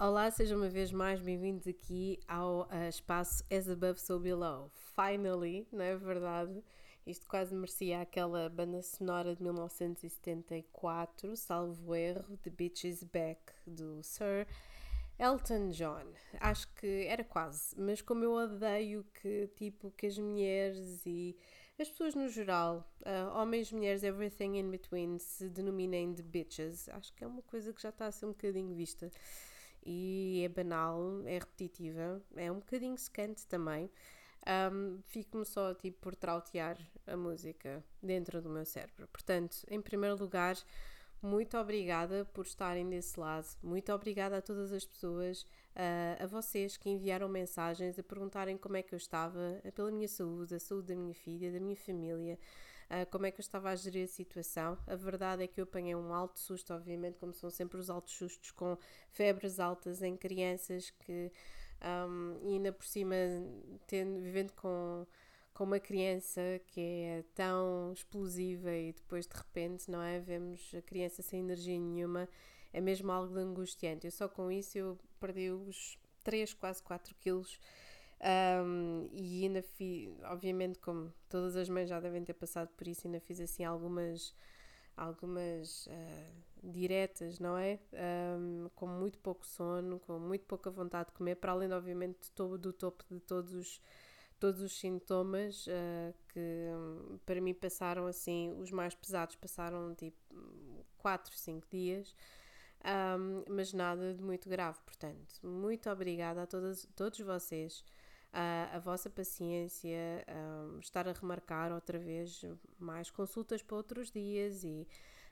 Olá, 0.00 0.30
sejam 0.30 0.58
uma 0.58 0.68
vez 0.68 0.92
mais 0.92 1.20
bem-vindos 1.20 1.66
aqui 1.66 2.20
ao 2.28 2.68
uh, 2.68 2.88
espaço 2.88 3.42
As 3.50 3.68
Above 3.68 3.98
So 3.98 4.20
Below. 4.20 4.70
Finally, 4.94 5.66
não 5.72 5.84
é 5.84 5.96
verdade? 5.96 6.62
Isto 7.04 7.26
quase 7.26 7.52
merecia 7.52 8.00
aquela 8.00 8.48
banda 8.48 8.80
sonora 8.80 9.34
de 9.34 9.42
1974, 9.42 11.36
salvo 11.36 11.96
erro, 11.96 12.36
The 12.36 12.50
Beach 12.50 12.86
is 12.86 13.02
Back, 13.02 13.40
do 13.66 14.00
Sir 14.04 14.46
Elton 15.18 15.70
John. 15.70 16.12
Acho 16.38 16.72
que 16.74 17.04
era 17.08 17.24
quase, 17.24 17.74
mas 17.76 18.00
como 18.00 18.22
eu 18.22 18.34
odeio 18.34 19.04
que, 19.20 19.48
tipo, 19.56 19.90
que 19.90 20.06
as 20.06 20.16
mulheres 20.16 21.04
e 21.06 21.36
as 21.76 21.88
pessoas 21.88 22.14
no 22.14 22.28
geral, 22.28 22.88
uh, 23.00 23.36
homens, 23.36 23.72
mulheres, 23.72 24.04
everything 24.04 24.58
in 24.58 24.70
between, 24.70 25.18
se 25.18 25.48
denominem 25.48 26.12
de 26.12 26.22
bitches, 26.22 26.88
acho 26.90 27.12
que 27.14 27.24
é 27.24 27.26
uma 27.26 27.42
coisa 27.42 27.72
que 27.72 27.82
já 27.82 27.88
está 27.88 28.06
a 28.06 28.12
ser 28.12 28.26
um 28.26 28.30
bocadinho 28.30 28.76
vista 28.76 29.10
e 29.84 30.42
é 30.44 30.48
banal, 30.48 31.22
é 31.24 31.38
repetitiva, 31.38 32.22
é 32.36 32.50
um 32.50 32.56
bocadinho 32.56 32.96
secante 32.96 33.46
também. 33.46 33.90
Um, 34.72 35.00
Fico-me 35.02 35.44
só 35.44 35.74
tipo 35.74 35.98
por 36.00 36.14
trautear 36.14 36.78
a 37.06 37.16
música 37.16 37.84
dentro 38.02 38.40
do 38.40 38.48
meu 38.48 38.64
cérebro. 38.64 39.06
Portanto, 39.08 39.58
em 39.68 39.80
primeiro 39.80 40.16
lugar, 40.16 40.56
muito 41.20 41.58
obrigada 41.58 42.24
por 42.32 42.46
estarem 42.46 42.88
desse 42.88 43.18
lado. 43.18 43.46
Muito 43.62 43.92
obrigada 43.92 44.38
a 44.38 44.42
todas 44.42 44.72
as 44.72 44.84
pessoas, 44.86 45.42
uh, 45.42 46.22
a 46.22 46.26
vocês 46.26 46.76
que 46.76 46.88
enviaram 46.88 47.28
mensagens 47.28 47.98
a 47.98 48.02
perguntarem 48.02 48.56
como 48.56 48.76
é 48.76 48.82
que 48.82 48.94
eu 48.94 48.96
estava, 48.96 49.60
pela 49.74 49.90
minha 49.90 50.08
saúde, 50.08 50.54
a 50.54 50.60
saúde 50.60 50.88
da 50.88 50.96
minha 50.96 51.14
filha, 51.14 51.52
da 51.52 51.58
minha 51.58 51.76
família, 51.76 52.38
uh, 52.90 53.10
como 53.10 53.26
é 53.26 53.30
que 53.30 53.40
eu 53.40 53.42
estava 53.42 53.70
a 53.70 53.76
gerir 53.76 54.04
a 54.04 54.08
situação. 54.08 54.78
A 54.86 54.96
verdade 54.96 55.42
é 55.42 55.46
que 55.46 55.60
eu 55.60 55.64
apanhei 55.64 55.94
um 55.94 56.12
alto 56.12 56.38
susto, 56.40 56.72
obviamente, 56.74 57.18
como 57.18 57.32
são 57.32 57.50
sempre 57.50 57.78
os 57.78 57.90
altos 57.90 58.14
sustos 58.14 58.50
com 58.50 58.76
febres 59.10 59.60
altas 59.60 60.02
em 60.02 60.16
crianças 60.16 60.90
que, 60.90 61.32
um, 62.08 62.38
e 62.42 62.54
ainda 62.54 62.72
por 62.72 62.86
cima, 62.86 63.14
tendo, 63.86 64.20
vivendo 64.20 64.52
com 64.52 65.06
com 65.58 65.64
uma 65.64 65.80
criança 65.80 66.40
que 66.68 66.80
é 66.80 67.24
tão 67.34 67.92
explosiva 67.92 68.72
e 68.72 68.92
depois 68.92 69.26
de 69.26 69.36
repente, 69.36 69.90
não 69.90 70.00
é? 70.00 70.20
Vemos 70.20 70.72
a 70.72 70.80
criança 70.80 71.20
sem 71.20 71.40
energia 71.40 71.76
nenhuma, 71.76 72.28
é 72.72 72.80
mesmo 72.80 73.10
algo 73.10 73.36
angustiante. 73.36 74.06
Eu 74.06 74.12
só 74.12 74.28
com 74.28 74.52
isso 74.52 74.78
eu 74.78 74.96
perdi 75.18 75.50
os 75.50 75.98
3, 76.22 76.54
quase 76.54 76.80
4 76.84 77.12
quilos. 77.16 77.58
Um, 78.20 79.08
e 79.12 79.44
ainda 79.44 79.62
fiz, 79.62 80.10
obviamente, 80.24 80.78
como 80.80 81.12
todas 81.28 81.56
as 81.56 81.68
mães 81.68 81.88
já 81.88 82.00
devem 82.00 82.24
ter 82.24 82.34
passado 82.34 82.68
por 82.76 82.88
isso, 82.88 83.06
ainda 83.06 83.20
fiz 83.20 83.40
assim 83.40 83.64
algumas 83.64 84.34
algumas 84.96 85.86
uh, 85.86 86.42
diretas, 86.62 87.38
não 87.38 87.56
é? 87.56 87.78
Um, 88.36 88.68
com 88.74 88.88
muito 88.88 89.16
pouco 89.18 89.46
sono, 89.46 90.00
com 90.00 90.18
muito 90.18 90.44
pouca 90.44 90.70
vontade 90.70 91.10
de 91.10 91.14
comer, 91.14 91.36
para 91.36 91.52
além, 91.52 91.72
obviamente, 91.72 92.18
do 92.60 92.72
topo 92.72 93.04
de 93.08 93.20
todos 93.20 93.54
os 93.54 93.80
todos 94.38 94.62
os 94.62 94.78
sintomas 94.78 95.66
uh, 95.66 96.14
que 96.28 96.68
para 97.26 97.40
mim 97.40 97.52
passaram 97.52 98.06
assim, 98.06 98.54
os 98.60 98.70
mais 98.70 98.94
pesados 98.94 99.34
passaram 99.34 99.94
tipo 99.96 100.16
4, 100.98 101.36
5 101.36 101.66
dias, 101.68 102.14
um, 103.18 103.44
mas 103.52 103.72
nada 103.72 104.14
de 104.14 104.22
muito 104.22 104.48
grave. 104.48 104.78
Portanto, 104.84 105.34
muito 105.42 105.90
obrigada 105.90 106.42
a 106.42 106.46
todas, 106.46 106.88
todos 106.94 107.18
vocês. 107.20 107.84
Uh, 108.28 108.76
a 108.76 108.78
vossa 108.78 109.08
paciência, 109.08 110.24
um, 110.28 110.78
estar 110.80 111.08
a 111.08 111.12
remarcar 111.12 111.72
outra 111.72 111.98
vez 111.98 112.44
mais 112.78 113.10
consultas 113.10 113.62
para 113.62 113.76
outros 113.76 114.10
dias 114.10 114.62
e 114.64 114.86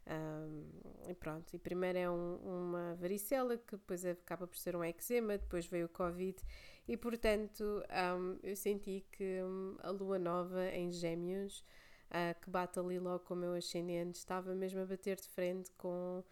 um, 0.08 0.64
e 1.08 1.14
pronto, 1.14 1.52
e 1.52 1.58
primeiro 1.58 1.98
é 1.98 2.08
um, 2.08 2.36
uma 2.36 2.94
varicela 2.94 3.58
que 3.58 3.76
depois 3.76 4.04
acaba 4.04 4.46
por 4.46 4.56
ser 4.56 4.76
um 4.76 4.84
eczema, 4.84 5.36
depois 5.36 5.66
veio 5.66 5.86
o 5.86 5.88
Covid 5.88 6.40
e 6.86 6.96
portanto 6.96 7.82
um, 8.16 8.38
eu 8.42 8.54
senti 8.54 9.04
que 9.10 9.42
hum, 9.42 9.76
a 9.80 9.90
lua 9.90 10.16
nova 10.16 10.64
em 10.68 10.92
Gêmeos, 10.92 11.64
uh, 12.10 12.40
que 12.40 12.48
bate 12.48 12.78
ali 12.78 13.00
logo 13.00 13.24
com 13.24 13.34
o 13.34 13.36
meu 13.36 13.54
ascendente, 13.54 14.18
estava 14.18 14.54
mesmo 14.54 14.80
a 14.80 14.86
bater 14.86 15.16
de 15.16 15.28
frente 15.28 15.72
com, 15.72 16.22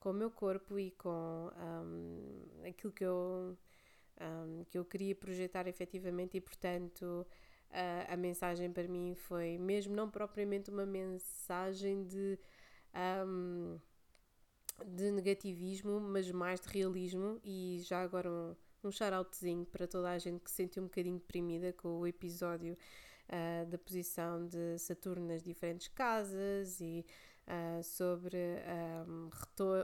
com 0.00 0.10
o 0.10 0.14
meu 0.14 0.30
corpo 0.30 0.76
e 0.76 0.90
com 0.90 1.52
um, 1.56 2.66
aquilo 2.68 2.92
que 2.92 3.04
eu, 3.04 3.56
que 4.68 4.78
eu 4.78 4.84
queria 4.84 5.14
projetar 5.14 5.66
efetivamente 5.66 6.36
e 6.36 6.40
portanto. 6.40 7.26
Uh, 7.70 8.12
a 8.12 8.16
mensagem 8.16 8.72
para 8.72 8.88
mim 8.88 9.14
foi 9.14 9.56
mesmo 9.56 9.94
não 9.94 10.10
propriamente 10.10 10.68
uma 10.70 10.84
mensagem 10.84 12.04
de 12.04 12.36
um, 13.24 13.78
de 14.86 15.10
negativismo, 15.10 16.00
mas 16.00 16.30
mais 16.30 16.60
de 16.60 16.68
realismo. 16.68 17.40
E 17.44 17.80
já 17.84 18.02
agora 18.02 18.30
um, 18.30 18.56
um 18.84 18.90
shout-outzinho 18.90 19.64
para 19.66 19.86
toda 19.86 20.10
a 20.10 20.18
gente 20.18 20.40
que 20.40 20.50
se 20.50 20.56
sentiu 20.56 20.82
um 20.82 20.86
bocadinho 20.86 21.18
deprimida 21.18 21.72
com 21.72 22.00
o 22.00 22.06
episódio 22.06 22.76
uh, 23.28 23.66
da 23.66 23.78
posição 23.78 24.46
de 24.46 24.78
Saturno 24.78 25.26
nas 25.26 25.42
diferentes 25.42 25.88
casas 25.88 26.80
e 26.80 27.04
uh, 27.50 27.82
sobre 27.82 28.36
um, 29.06 29.28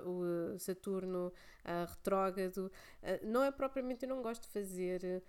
o 0.05 0.59
Saturno 0.59 1.29
uh, 1.29 1.91
retrógrado. 1.91 2.71
não 3.23 3.43
é 3.43 3.51
propriamente, 3.51 4.05
eu 4.05 4.09
não 4.09 4.23
gosto 4.23 4.43
de 4.43 4.49
fazer 4.49 5.23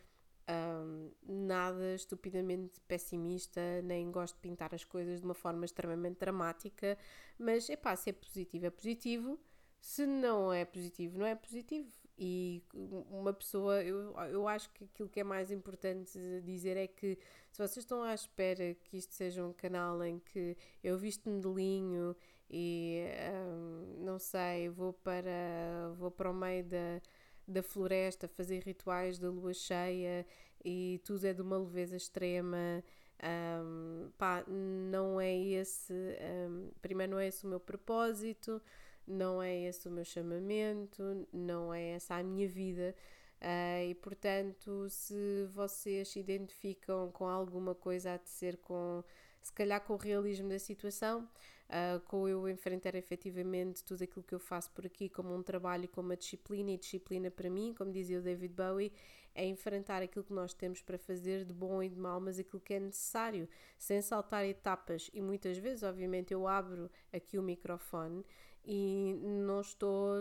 um, 0.50 1.12
nada 1.28 1.94
estupidamente 1.94 2.80
pessimista, 2.88 3.62
nem 3.84 4.10
gosto 4.12 4.36
de 4.36 4.42
pintar 4.42 4.74
as 4.74 4.84
coisas 4.84 5.20
de 5.20 5.26
uma 5.26 5.34
forma 5.34 5.66
extremamente 5.66 6.20
dramática, 6.20 6.98
mas 7.38 7.70
é 7.70 7.76
pá, 7.76 7.96
se 7.96 8.10
é 8.10 8.14
positivo, 8.14 8.66
é 8.66 8.70
positivo, 8.70 9.40
se 9.80 10.06
não 10.06 10.52
é 10.52 10.66
positivo, 10.66 11.18
não 11.18 11.26
é 11.26 11.36
positivo. 11.36 11.90
E 12.20 12.64
uma 13.12 13.32
pessoa, 13.32 13.84
eu, 13.84 14.12
eu 14.32 14.48
acho 14.48 14.72
que 14.72 14.86
aquilo 14.86 15.08
que 15.08 15.20
é 15.20 15.24
mais 15.24 15.52
importante 15.52 16.18
dizer 16.44 16.76
é 16.76 16.88
que 16.88 17.16
se 17.52 17.60
vocês 17.60 17.78
estão 17.78 18.02
à 18.02 18.14
espera 18.14 18.74
que 18.86 18.98
isto 18.98 19.14
seja 19.14 19.46
um 19.46 19.54
canal 19.54 20.04
em 20.04 20.20
que 20.20 20.58
eu 20.84 20.98
visto-me 20.98 21.40
de 21.40 21.48
linho 21.48 22.16
e 22.50 23.04
um, 23.32 24.04
não 24.04 24.18
sei, 24.18 24.68
vou 24.70 24.94
para, 24.94 25.94
vou 25.96 26.10
para 26.10 26.32
o 26.32 26.34
meio 26.34 26.64
da 26.64 27.02
da 27.48 27.64
floresta, 27.64 28.28
fazer 28.28 28.62
rituais 28.64 29.18
da 29.18 29.30
lua 29.30 29.54
cheia 29.54 30.26
e 30.64 31.00
tudo 31.06 31.26
é 31.26 31.34
de 31.34 31.42
uma 31.42 31.58
leveza 31.58 31.96
extrema. 31.96 32.84
Um, 33.24 34.12
pá, 34.18 34.44
não 34.48 35.20
é 35.20 35.36
esse, 35.36 35.94
um, 35.94 36.70
primeiro 36.82 37.14
não 37.14 37.20
é 37.20 37.28
esse 37.28 37.46
o 37.46 37.50
meu 37.50 37.60
propósito, 37.60 38.62
não 39.08 39.42
é 39.42 39.56
esse 39.56 39.88
o 39.88 39.92
meu 39.92 40.04
chamamento, 40.04 41.28
não 41.32 41.74
é 41.74 41.92
essa 41.92 42.16
a 42.16 42.24
minha 42.24 42.48
vida. 42.48 42.94
Uh, 43.40 43.92
e 43.92 43.96
portanto, 43.96 44.90
se 44.90 45.46
vocês 45.54 46.10
se 46.10 46.20
identificam 46.20 47.12
com 47.12 47.28
alguma 47.28 47.76
coisa 47.76 48.16
a 48.16 48.20
ser 48.26 48.58
com, 48.58 49.04
se 49.42 49.54
calhar 49.54 49.80
com 49.82 49.94
o 49.94 49.98
realismo 49.98 50.50
da 50.50 50.58
situação, 50.58 51.30
uh, 51.70 52.00
com 52.02 52.28
eu 52.28 52.50
enfrentar 52.50 52.96
efetivamente 52.96 53.84
tudo 53.84 54.04
aquilo 54.04 54.24
que 54.24 54.34
eu 54.34 54.40
faço 54.40 54.72
por 54.72 54.86
aqui 54.86 55.08
como 55.08 55.34
um 55.36 55.44
trabalho, 55.44 55.88
como 55.88 56.10
uma 56.10 56.18
disciplina, 56.18 56.72
e 56.72 56.78
disciplina 56.78 57.30
para 57.30 57.50
mim, 57.50 57.74
como 57.78 57.92
dizia 57.92 58.20
o 58.20 58.24
David 58.24 58.54
Bowie, 58.54 58.92
é 59.36 59.46
enfrentar 59.46 60.02
aquilo 60.02 60.26
que 60.26 60.34
nós 60.34 60.52
temos 60.52 60.82
para 60.82 60.98
fazer 60.98 61.46
de 61.46 61.54
bom 61.54 61.84
e 61.84 61.90
de 61.90 61.96
mal, 61.96 62.20
mas 62.20 62.40
aquilo 62.40 62.60
que 62.60 62.74
é 62.74 62.80
necessário, 62.80 63.48
sem 63.78 64.02
saltar 64.02 64.44
etapas. 64.46 65.12
E 65.14 65.22
muitas 65.22 65.60
vezes, 65.60 65.84
obviamente, 65.84 66.34
eu 66.34 66.48
abro 66.48 66.90
aqui 67.14 67.38
o 67.38 67.44
microfone 67.44 68.26
e 68.68 69.16
não 69.24 69.62
estou 69.62 70.18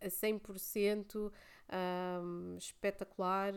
a 0.00 0.06
100% 0.06 1.32
um, 2.22 2.56
espetacular 2.56 3.52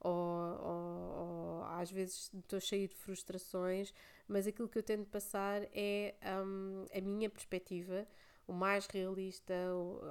ou, 0.00 0.12
ou, 0.12 1.18
ou, 1.18 1.62
às 1.64 1.90
vezes 1.90 2.30
estou 2.32 2.60
cheio 2.60 2.88
de 2.88 2.94
frustrações, 2.94 3.92
mas 4.28 4.46
aquilo 4.46 4.68
que 4.68 4.78
eu 4.78 4.82
tento 4.82 5.06
passar 5.08 5.62
é 5.74 6.14
um, 6.44 6.86
a 6.96 7.00
minha 7.00 7.28
perspectiva 7.28 8.06
o 8.46 8.52
mais 8.52 8.86
realista, 8.86 9.54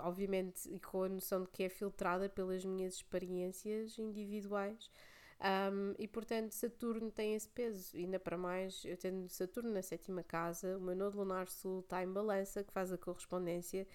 obviamente, 0.03 0.69
com 0.79 1.03
a 1.03 1.09
noção 1.09 1.43
de 1.43 1.49
que 1.49 1.63
é 1.63 1.69
filtrada 1.69 2.29
pelas 2.29 2.63
minhas 2.63 2.95
experiências 2.95 3.97
individuais. 3.99 4.89
Um, 5.41 5.95
e 5.97 6.07
portanto, 6.07 6.51
Saturno 6.51 7.09
tem 7.09 7.33
esse 7.33 7.49
peso, 7.49 7.97
ainda 7.97 8.19
para 8.19 8.37
mais, 8.37 8.85
eu 8.85 8.95
tendo 8.95 9.27
Saturno 9.27 9.71
na 9.71 9.81
sétima 9.81 10.21
casa, 10.21 10.77
o 10.77 10.81
meu 10.81 10.95
nodo 10.95 11.17
lunar 11.17 11.49
sul 11.49 11.79
está 11.79 12.03
em 12.03 12.11
balança, 12.11 12.63
que 12.63 12.71
faz 12.71 12.91
a 12.91 12.97
correspondência, 12.97 13.87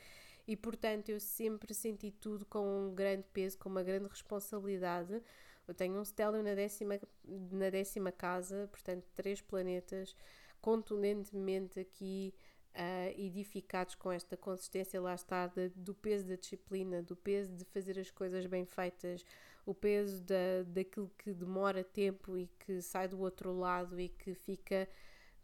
e 0.46 0.56
portanto, 0.56 1.08
eu 1.08 1.20
sempre 1.20 1.72
senti 1.72 2.10
tudo 2.10 2.44
com 2.46 2.88
um 2.88 2.94
grande 2.94 3.24
peso, 3.32 3.58
com 3.58 3.68
uma 3.68 3.82
grande 3.82 4.08
responsabilidade. 4.08 5.22
Eu 5.68 5.74
tenho 5.74 5.98
um 6.00 6.04
Stélio 6.04 6.42
na 6.42 6.54
décima, 6.54 7.00
na 7.24 7.70
décima 7.70 8.10
casa, 8.10 8.68
portanto, 8.70 9.04
três 9.14 9.40
planetas, 9.40 10.16
contundentemente 10.60 11.78
aqui 11.78 12.34
uh, 12.74 13.20
edificados 13.20 13.94
com 13.94 14.10
esta 14.10 14.36
consistência, 14.36 15.00
lá 15.00 15.14
está, 15.14 15.46
de, 15.46 15.68
do 15.70 15.94
peso 15.94 16.26
da 16.26 16.36
disciplina, 16.36 17.02
do 17.02 17.16
peso 17.16 17.52
de 17.52 17.64
fazer 17.66 17.98
as 17.98 18.10
coisas 18.10 18.46
bem 18.46 18.64
feitas, 18.64 19.24
o 19.66 19.74
peso 19.74 20.22
da, 20.22 20.62
daquilo 20.64 21.10
que 21.18 21.34
demora 21.34 21.82
tempo 21.82 22.38
e 22.38 22.46
que 22.60 22.80
sai 22.80 23.08
do 23.08 23.20
outro 23.20 23.52
lado 23.52 24.00
e 24.00 24.08
que 24.08 24.32
fica 24.32 24.88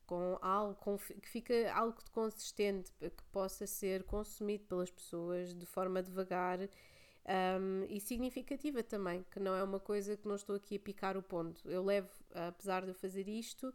com 0.06 0.38
algo 0.40 0.74
com, 0.76 0.96
que 0.96 1.28
fica 1.28 1.72
algo 1.72 1.96
consistente, 2.12 2.92
que 3.00 3.24
possa 3.32 3.66
ser 3.66 4.04
consumido 4.04 4.64
pelas 4.64 4.90
pessoas 4.90 5.52
de 5.54 5.66
forma 5.66 6.02
devagar 6.02 6.60
um, 6.60 7.84
e 7.88 8.00
significativa 8.00 8.82
também, 8.82 9.24
que 9.30 9.40
não 9.40 9.54
é 9.54 9.62
uma 9.62 9.80
coisa 9.80 10.16
que 10.16 10.26
não 10.26 10.36
estou 10.36 10.56
aqui 10.56 10.76
a 10.76 10.80
picar 10.80 11.16
o 11.16 11.22
ponto. 11.22 11.68
Eu 11.68 11.84
levo, 11.84 12.08
apesar 12.34 12.82
de 12.82 12.88
eu 12.88 12.94
fazer 12.94 13.28
isto, 13.28 13.72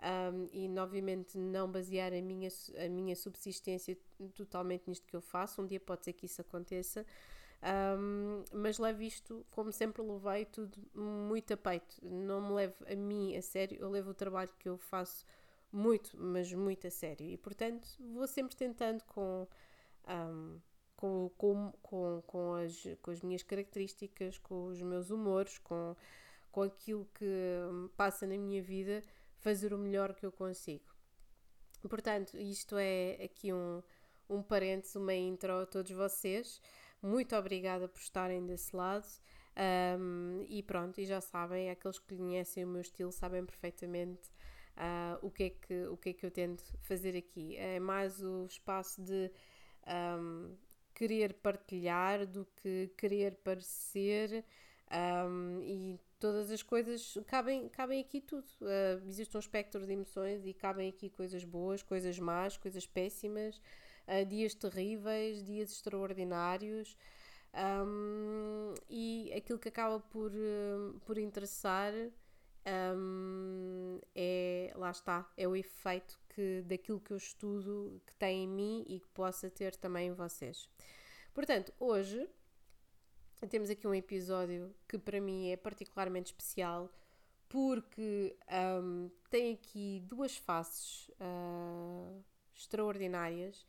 um, 0.00 0.48
e 0.52 0.68
obviamente 0.78 1.38
não 1.38 1.70
basear 1.70 2.12
a 2.12 2.20
minha, 2.20 2.48
a 2.84 2.88
minha 2.88 3.14
subsistência 3.14 3.96
totalmente 4.34 4.84
nisto 4.88 5.06
que 5.06 5.14
eu 5.14 5.20
faço, 5.20 5.62
um 5.62 5.66
dia 5.66 5.80
pode 5.80 6.04
ser 6.04 6.12
que 6.12 6.26
isso 6.26 6.40
aconteça, 6.40 7.04
um, 7.64 8.44
mas 8.52 8.78
levo 8.78 9.02
isto, 9.02 9.46
como 9.50 9.72
sempre 9.72 10.02
levei, 10.02 10.44
tudo 10.44 10.78
muito 10.94 11.54
a 11.54 11.56
peito. 11.56 11.96
Não 12.02 12.40
me 12.40 12.52
levo 12.54 12.76
a 12.86 12.94
mim 12.94 13.36
a 13.36 13.42
sério, 13.42 13.78
eu 13.80 13.88
levo 13.90 14.10
o 14.10 14.14
trabalho 14.14 14.50
que 14.58 14.68
eu 14.68 14.76
faço 14.76 15.24
muito, 15.72 16.16
mas 16.16 16.52
muito 16.52 16.86
a 16.86 16.90
sério. 16.90 17.26
E 17.26 17.36
portanto 17.36 17.86
vou 18.12 18.26
sempre 18.26 18.56
tentando 18.56 19.02
com. 19.04 19.46
Um, 20.08 20.60
com, 20.96 21.30
com, 21.36 21.72
com, 21.82 22.22
com, 22.26 22.54
as, 22.54 22.86
com 23.02 23.10
as 23.10 23.20
minhas 23.20 23.42
características, 23.42 24.38
com 24.38 24.66
os 24.66 24.80
meus 24.80 25.10
humores, 25.10 25.58
com, 25.58 25.94
com 26.50 26.62
aquilo 26.62 27.06
que 27.14 27.26
passa 27.96 28.26
na 28.26 28.38
minha 28.38 28.62
vida, 28.62 29.02
fazer 29.38 29.74
o 29.74 29.78
melhor 29.78 30.14
que 30.14 30.24
eu 30.24 30.32
consigo. 30.32 30.94
Portanto, 31.88 32.38
isto 32.38 32.76
é 32.78 33.22
aqui 33.22 33.52
um, 33.52 33.82
um 34.30 34.42
parênteses, 34.42 34.96
uma 34.96 35.14
intro 35.14 35.52
a 35.52 35.66
todos 35.66 35.90
vocês. 35.92 36.60
Muito 37.04 37.36
obrigada 37.36 37.86
por 37.86 38.00
estarem 38.00 38.46
desse 38.46 38.74
lado. 38.74 39.06
Um, 39.98 40.46
e 40.48 40.62
pronto, 40.62 40.98
e 40.98 41.04
já 41.04 41.20
sabem, 41.20 41.68
aqueles 41.68 41.98
que 41.98 42.16
conhecem 42.16 42.64
o 42.64 42.66
meu 42.66 42.80
estilo 42.80 43.12
sabem 43.12 43.44
perfeitamente 43.44 44.26
uh, 44.78 45.18
o, 45.20 45.30
que 45.30 45.44
é 45.44 45.50
que, 45.50 45.86
o 45.88 45.98
que 45.98 46.08
é 46.08 46.12
que 46.14 46.24
eu 46.24 46.30
tento 46.30 46.64
fazer 46.80 47.14
aqui. 47.14 47.58
É 47.58 47.78
mais 47.78 48.22
o 48.22 48.46
espaço 48.46 49.02
de 49.02 49.30
um, 50.18 50.56
querer 50.94 51.34
partilhar 51.34 52.26
do 52.26 52.46
que 52.56 52.90
querer 52.96 53.36
parecer 53.36 54.42
um, 54.90 55.60
e 55.62 56.00
todas 56.18 56.50
as 56.50 56.62
coisas 56.62 57.18
cabem, 57.26 57.68
cabem 57.68 58.00
aqui 58.00 58.22
tudo. 58.22 58.46
Uh, 58.62 59.06
existe 59.06 59.36
um 59.36 59.40
espectro 59.40 59.84
de 59.84 59.92
emoções 59.92 60.46
e 60.46 60.54
cabem 60.54 60.88
aqui 60.88 61.10
coisas 61.10 61.44
boas, 61.44 61.82
coisas 61.82 62.18
más, 62.18 62.56
coisas 62.56 62.86
péssimas, 62.86 63.60
uh, 64.08 64.24
dias 64.26 64.54
terríveis, 64.54 65.44
dias 65.44 65.70
extraordinários. 65.70 66.96
Um, 67.54 68.74
e 68.90 69.32
aquilo 69.36 69.58
que 69.58 69.68
acaba 69.68 70.00
por, 70.00 70.32
uh, 70.32 70.98
por 71.04 71.18
interessar 71.18 71.92
um, 72.66 74.00
é, 74.14 74.72
lá 74.74 74.90
está, 74.90 75.30
é 75.36 75.46
o 75.46 75.54
efeito 75.54 76.18
que, 76.30 76.62
daquilo 76.62 77.00
que 77.00 77.12
eu 77.12 77.16
estudo 77.16 78.00
que 78.06 78.14
tem 78.14 78.44
em 78.44 78.48
mim 78.48 78.84
e 78.88 78.98
que 78.98 79.08
possa 79.08 79.50
ter 79.50 79.76
também 79.76 80.08
em 80.08 80.12
vocês. 80.12 80.68
Portanto, 81.32 81.72
hoje 81.78 82.28
temos 83.50 83.68
aqui 83.68 83.86
um 83.86 83.94
episódio 83.94 84.74
que 84.88 84.98
para 84.98 85.20
mim 85.20 85.50
é 85.50 85.56
particularmente 85.56 86.32
especial 86.32 86.90
porque 87.48 88.36
um, 88.82 89.10
tem 89.30 89.54
aqui 89.54 90.02
duas 90.08 90.36
faces 90.36 91.08
uh, 91.20 92.24
extraordinárias. 92.54 93.66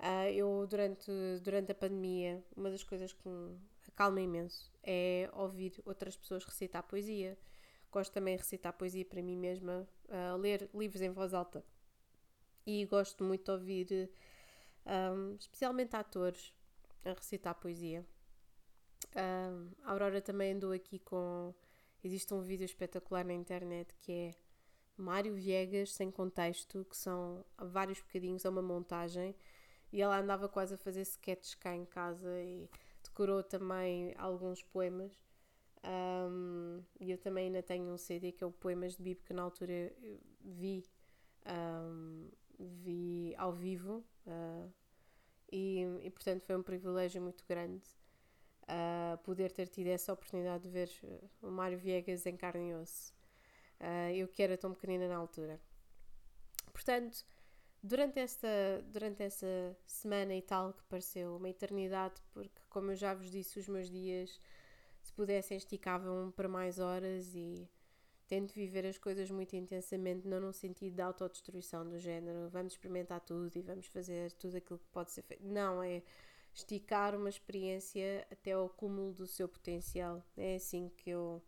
Uh, 0.00 0.30
eu, 0.32 0.66
durante, 0.66 1.10
durante 1.42 1.72
a 1.72 1.74
pandemia, 1.74 2.42
uma 2.56 2.70
das 2.70 2.82
coisas 2.82 3.12
que 3.12 3.28
me 3.28 3.58
acalma 3.86 4.18
imenso 4.18 4.72
é 4.82 5.28
ouvir 5.34 5.74
outras 5.84 6.16
pessoas 6.16 6.42
recitar 6.42 6.82
poesia. 6.82 7.38
Gosto 7.92 8.12
também 8.12 8.34
de 8.34 8.42
recitar 8.42 8.72
poesia 8.72 9.04
para 9.04 9.20
mim 9.20 9.36
mesma, 9.36 9.86
uh, 10.08 10.36
ler 10.38 10.70
livros 10.72 11.02
em 11.02 11.10
voz 11.10 11.34
alta. 11.34 11.62
E 12.66 12.86
gosto 12.86 13.24
muito 13.24 13.44
de 13.44 13.50
ouvir, 13.50 14.10
um, 14.86 15.34
especialmente 15.38 15.94
atores, 15.94 16.54
a 17.04 17.12
recitar 17.12 17.54
poesia. 17.56 18.06
Uh, 19.08 19.74
a 19.82 19.90
Aurora 19.90 20.22
também 20.22 20.52
andou 20.52 20.72
aqui 20.72 20.98
com. 20.98 21.54
Existe 22.02 22.32
um 22.32 22.40
vídeo 22.40 22.64
espetacular 22.64 23.24
na 23.24 23.34
internet 23.34 23.94
que 24.00 24.12
é 24.12 24.34
Mário 24.96 25.34
Viegas 25.34 25.92
sem 25.92 26.10
contexto, 26.10 26.86
que 26.88 26.96
são 26.96 27.44
vários 27.58 28.00
bocadinhos, 28.00 28.44
é 28.44 28.48
uma 28.48 28.62
montagem, 28.62 29.34
e 29.92 30.00
ela 30.00 30.18
andava 30.18 30.48
quase 30.48 30.74
a 30.74 30.78
fazer 30.78 31.02
sketches 31.02 31.54
cá 31.54 31.74
em 31.74 31.84
casa 31.84 32.40
e 32.40 32.68
decorou 33.02 33.42
também 33.42 34.14
alguns 34.16 34.62
poemas. 34.62 35.12
Um, 35.82 36.82
e 37.00 37.10
eu 37.10 37.18
também 37.18 37.46
ainda 37.46 37.62
tenho 37.62 37.90
um 37.92 37.96
CD 37.96 38.32
que 38.32 38.44
é 38.44 38.46
o 38.46 38.52
Poemas 38.52 38.96
de 38.96 39.02
Bibo, 39.02 39.22
que 39.24 39.32
na 39.32 39.42
altura 39.42 39.92
vi, 40.42 40.84
um, 41.46 42.28
vi 42.58 43.34
ao 43.38 43.52
vivo, 43.52 44.04
uh, 44.26 44.72
e, 45.50 45.82
e 46.02 46.10
portanto 46.10 46.42
foi 46.42 46.56
um 46.56 46.62
privilégio 46.62 47.22
muito 47.22 47.44
grande 47.48 47.82
uh, 48.70 49.18
poder 49.18 49.50
ter 49.52 49.68
tido 49.68 49.88
essa 49.88 50.12
oportunidade 50.12 50.64
de 50.64 50.68
ver 50.68 50.90
uh, 51.02 51.48
o 51.48 51.50
Mário 51.50 51.78
Viegas 51.78 52.24
em 52.26 52.36
carne 52.36 52.70
e 52.70 52.74
osso. 52.74 53.12
Uh, 53.80 54.12
eu 54.14 54.28
que 54.28 54.42
era 54.42 54.56
tão 54.56 54.72
pequenina 54.72 55.08
na 55.08 55.16
altura. 55.16 55.60
Portanto, 56.72 57.24
durante 57.82 58.18
esta, 58.18 58.48
durante 58.86 59.22
essa 59.22 59.76
semana 59.86 60.34
e 60.34 60.42
tal 60.42 60.72
que 60.72 60.82
pareceu 60.84 61.36
uma 61.36 61.48
eternidade, 61.48 62.20
porque 62.32 62.60
como 62.68 62.90
eu 62.90 62.96
já 62.96 63.14
vos 63.14 63.30
disse, 63.30 63.58
os 63.58 63.68
meus 63.68 63.90
dias, 63.90 64.40
se 65.02 65.12
pudessem, 65.12 65.56
esticavam 65.56 66.30
para 66.30 66.48
mais 66.48 66.78
horas 66.78 67.34
e 67.34 67.68
tento 68.26 68.52
viver 68.52 68.86
as 68.86 68.96
coisas 68.96 69.30
muito 69.30 69.56
intensamente, 69.56 70.28
não 70.28 70.40
num 70.40 70.52
sentido 70.52 70.94
de 70.94 71.02
autodestruição 71.02 71.88
do 71.88 71.98
género, 71.98 72.48
vamos 72.50 72.74
experimentar 72.74 73.20
tudo 73.20 73.50
e 73.56 73.62
vamos 73.62 73.86
fazer 73.86 74.32
tudo 74.32 74.56
aquilo 74.56 74.78
que 74.78 74.88
pode 74.92 75.10
ser 75.10 75.22
feito. 75.22 75.44
Não, 75.44 75.82
é 75.82 76.02
esticar 76.54 77.16
uma 77.16 77.28
experiência 77.28 78.26
até 78.30 78.52
ao 78.52 78.68
cúmulo 78.68 79.12
do 79.12 79.26
seu 79.26 79.48
potencial. 79.48 80.24
É 80.36 80.56
assim 80.56 80.90
que 80.96 81.10
eu 81.10 81.42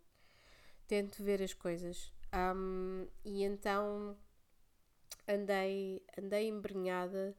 tento 0.87 1.23
ver 1.23 1.41
as 1.41 1.53
coisas. 1.53 2.11
Um, 2.33 3.07
e 3.23 3.43
então 3.43 4.17
andei, 5.27 6.01
andei 6.17 6.47
embrenhada 6.47 7.35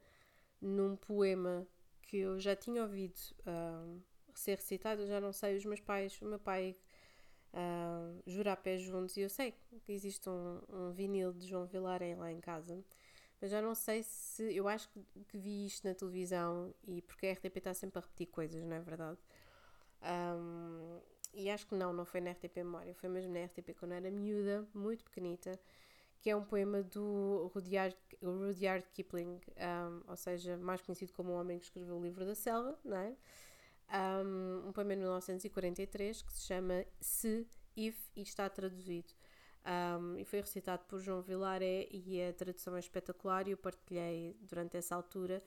num 0.61 0.97
poema 0.97 1.67
que 2.03 2.19
eu 2.19 2.39
já 2.39 2.55
tinha 2.57 2.83
ouvido 2.83 3.19
um, 3.47 4.01
ser 4.35 4.57
recitado, 4.57 5.03
eu 5.03 5.07
já 5.07 5.21
não 5.21 5.33
sei, 5.33 5.57
os 5.57 5.65
meus 5.65 5.81
pais, 5.81 6.21
o 6.21 6.27
meu 6.27 6.39
pai 6.39 6.77
uh, 7.53 8.23
jurar 8.27 8.57
pés 8.57 8.83
juntos. 8.83 9.17
E 9.17 9.21
eu 9.21 9.29
sei 9.29 9.55
que 9.85 9.93
existe 9.93 10.29
um, 10.29 10.61
um 10.69 10.93
vinil 10.93 11.33
de 11.33 11.47
João 11.47 11.67
Vilarem 11.67 12.17
lá 12.17 12.31
em 12.31 12.41
casa, 12.41 12.85
mas 13.41 13.51
já 13.51 13.63
não 13.63 13.75
sei 13.75 14.03
se. 14.03 14.55
Eu 14.55 14.69
acho 14.69 14.89
que, 14.91 15.01
que, 15.29 15.39
vi 15.39 15.67
isto 15.67 15.87
na 15.87 15.95
televisão 15.95 16.75
e 16.87 17.03
porque 17.03 17.27
a 17.27 17.33
RTP 17.33 17.57
está 17.57 17.75
sempre 17.75 17.99
a 17.99 18.03
repetir 18.03 18.27
coisas, 18.27 18.63
não 18.65 18.77
é 18.77 18.81
verdade? 18.81 19.19
Um, 20.03 21.01
e 21.33 21.51
acho 21.51 21.67
que 21.67 21.75
não, 21.75 21.93
não 21.93 22.05
foi 22.05 22.21
na 22.21 22.31
RTP 22.31 22.59
Memória, 22.59 22.95
foi 22.95 23.09
mesmo 23.09 23.33
na 23.33 23.45
RTP 23.45 23.75
quando 23.79 23.93
era 23.93 24.11
miúda, 24.11 24.67
muito 24.73 25.05
pequenita, 25.05 25.59
que 26.25 26.31
é 26.31 26.35
um 26.35 26.43
poema 26.43 26.83
do 26.83 27.51
Rudyard, 27.55 27.95
Rudyard 28.23 28.87
Kipling, 28.95 29.39
um, 29.59 30.01
ou 30.09 30.17
seja, 30.17 30.57
mais 30.57 30.81
conhecido 30.81 31.13
como 31.13 31.33
o 31.33 31.35
homem 31.35 31.59
que 31.59 31.67
escreveu 31.67 31.99
o 31.99 32.03
livro 32.03 32.25
da 32.25 32.35
selva, 32.35 32.79
não 32.83 32.97
é? 32.97 33.15
um, 34.25 34.69
um 34.69 34.73
poema 34.73 34.95
de 34.95 35.01
1943 35.01 36.23
que 36.23 36.33
se 36.33 36.47
chama 36.47 36.87
Se, 36.99 37.47
If 37.77 38.09
e 38.17 38.23
está 38.23 38.49
traduzido. 38.49 39.13
Um, 39.67 40.19
e 40.19 40.25
foi 40.25 40.41
recitado 40.41 40.87
por 40.87 40.99
João 40.99 41.21
Vilaré 41.21 41.89
e 41.91 42.23
a 42.23 42.33
tradução 42.33 42.75
é 42.75 42.79
espetacular 42.79 43.47
e 43.47 43.51
eu 43.51 43.59
partilhei 43.59 44.35
durante 44.41 44.79
essa 44.79 44.95
altura. 44.95 45.43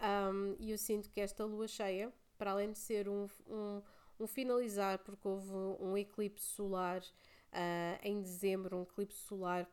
Um, 0.00 0.56
e 0.58 0.70
eu 0.70 0.78
sinto 0.78 1.10
que 1.10 1.20
esta 1.20 1.44
lua 1.44 1.68
cheia, 1.68 2.10
para 2.38 2.52
além 2.52 2.72
de 2.72 2.78
ser 2.78 3.06
um, 3.06 3.26
um, 3.46 3.82
um 4.18 4.26
finalizar, 4.26 4.98
porque 5.00 5.28
houve 5.28 5.52
um 5.52 5.94
eclipse 5.98 6.46
solar 6.46 7.02
uh, 7.02 7.98
em 8.02 8.22
dezembro, 8.22 8.78
um 8.78 8.82
eclipse 8.82 9.18
solar 9.18 9.68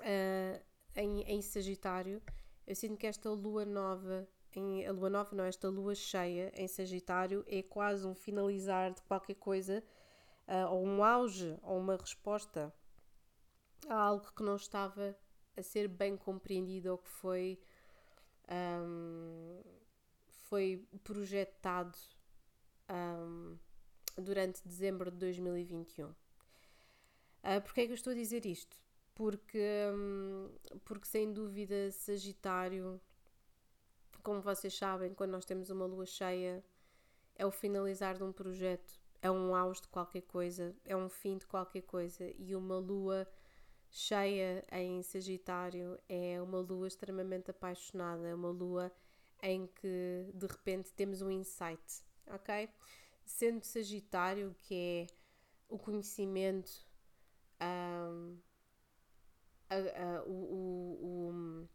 uh, 0.00 0.62
em, 0.96 1.22
em 1.22 1.42
Sagitário, 1.42 2.22
eu 2.66 2.74
sinto 2.74 2.96
que 2.96 3.06
esta 3.06 3.30
lua 3.30 3.64
nova 3.64 4.28
em 4.54 4.86
a 4.86 4.92
lua 4.92 5.10
nova, 5.10 5.34
não, 5.34 5.44
esta 5.44 5.68
lua 5.68 5.94
cheia 5.94 6.52
em 6.54 6.66
Sagitário 6.66 7.44
é 7.46 7.62
quase 7.62 8.06
um 8.06 8.14
finalizar 8.14 8.92
de 8.92 9.02
qualquer 9.02 9.34
coisa, 9.34 9.84
uh, 10.46 10.72
ou 10.72 10.84
um 10.84 11.04
auge, 11.04 11.56
ou 11.62 11.78
uma 11.78 11.96
resposta 11.96 12.72
a 13.88 13.94
algo 13.94 14.32
que 14.34 14.42
não 14.42 14.56
estava 14.56 15.16
a 15.56 15.62
ser 15.62 15.88
bem 15.88 16.16
compreendido 16.16 16.90
ou 16.90 16.98
que 16.98 17.08
foi, 17.08 17.60
um, 18.50 19.62
foi 20.44 20.86
projetado 21.04 21.96
um, 22.90 23.56
durante 24.16 24.66
dezembro 24.66 25.10
de 25.10 25.16
2021. 25.18 26.08
Uh, 26.08 26.14
Porquê 27.62 27.82
é 27.82 27.86
que 27.86 27.92
eu 27.92 27.94
estou 27.94 28.12
a 28.12 28.16
dizer 28.16 28.44
isto? 28.46 28.76
Porque, 29.18 29.60
um, 29.92 30.48
porque 30.86 31.06
sem 31.06 31.30
dúvida 31.30 31.90
Sagitário 31.90 32.98
como 34.28 34.42
vocês 34.42 34.76
sabem, 34.76 35.14
quando 35.14 35.30
nós 35.30 35.46
temos 35.46 35.70
uma 35.70 35.86
lua 35.86 36.04
cheia, 36.04 36.62
é 37.34 37.46
o 37.46 37.50
finalizar 37.50 38.14
de 38.14 38.22
um 38.22 38.30
projeto, 38.30 39.00
é 39.22 39.30
um 39.30 39.54
auge 39.54 39.80
de 39.80 39.88
qualquer 39.88 40.20
coisa, 40.20 40.76
é 40.84 40.94
um 40.94 41.08
fim 41.08 41.38
de 41.38 41.46
qualquer 41.46 41.80
coisa 41.80 42.30
e 42.36 42.54
uma 42.54 42.78
lua 42.78 43.26
cheia 43.90 44.62
em 44.70 45.02
Sagitário 45.02 45.98
é 46.10 46.42
uma 46.42 46.60
lua 46.60 46.86
extremamente 46.86 47.50
apaixonada, 47.50 48.28
é 48.28 48.34
uma 48.34 48.50
lua 48.50 48.92
em 49.42 49.66
que 49.66 50.30
de 50.34 50.46
repente 50.46 50.92
temos 50.92 51.22
um 51.22 51.30
insight, 51.30 52.02
ok? 52.26 52.68
Sendo 53.24 53.64
Sagitário, 53.64 54.54
que 54.58 54.74
é 54.74 55.06
o 55.70 55.78
conhecimento, 55.78 56.86
um, 57.62 58.36
a, 59.70 59.76
a, 59.76 60.22
o, 60.24 61.68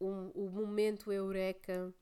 o, 0.00 0.06
o, 0.06 0.46
o, 0.46 0.50
momento 0.50 1.12
eureka 1.12 1.92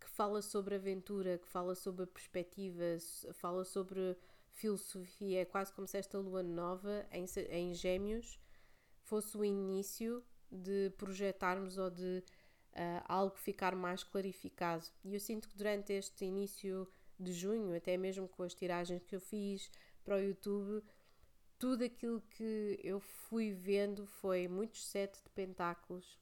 que 0.00 0.08
fala 0.08 0.42
sobre 0.42 0.74
aventura, 0.74 1.38
que 1.38 1.48
fala 1.48 1.74
sobre 1.74 2.06
perspectivas, 2.06 3.24
fala 3.34 3.64
sobre 3.64 4.16
filosofia, 4.50 5.42
é 5.42 5.44
quase 5.44 5.72
como 5.72 5.86
se 5.86 5.98
esta 5.98 6.18
lua 6.18 6.42
nova 6.42 7.06
em, 7.12 7.26
em 7.50 7.74
Gêmeos 7.74 8.40
fosse 9.02 9.36
o 9.36 9.44
início 9.44 10.24
de 10.50 10.90
projetarmos 10.96 11.78
ou 11.78 11.90
de 11.90 12.24
uh, 12.72 13.02
algo 13.04 13.36
ficar 13.36 13.76
mais 13.76 14.02
clarificado. 14.02 14.86
E 15.04 15.14
eu 15.14 15.20
sinto 15.20 15.48
que 15.48 15.56
durante 15.56 15.92
este 15.92 16.24
início 16.24 16.88
de 17.18 17.32
junho, 17.32 17.76
até 17.76 17.96
mesmo 17.96 18.28
com 18.28 18.42
as 18.42 18.54
tiragens 18.54 19.02
que 19.04 19.14
eu 19.14 19.20
fiz 19.20 19.70
para 20.04 20.16
o 20.16 20.20
YouTube, 20.20 20.82
tudo 21.58 21.84
aquilo 21.84 22.20
que 22.30 22.78
eu 22.82 23.00
fui 23.00 23.52
vendo 23.52 24.06
foi 24.06 24.46
muitos 24.48 24.86
sete 24.86 25.22
de 25.22 25.30
pentáculos, 25.30 26.18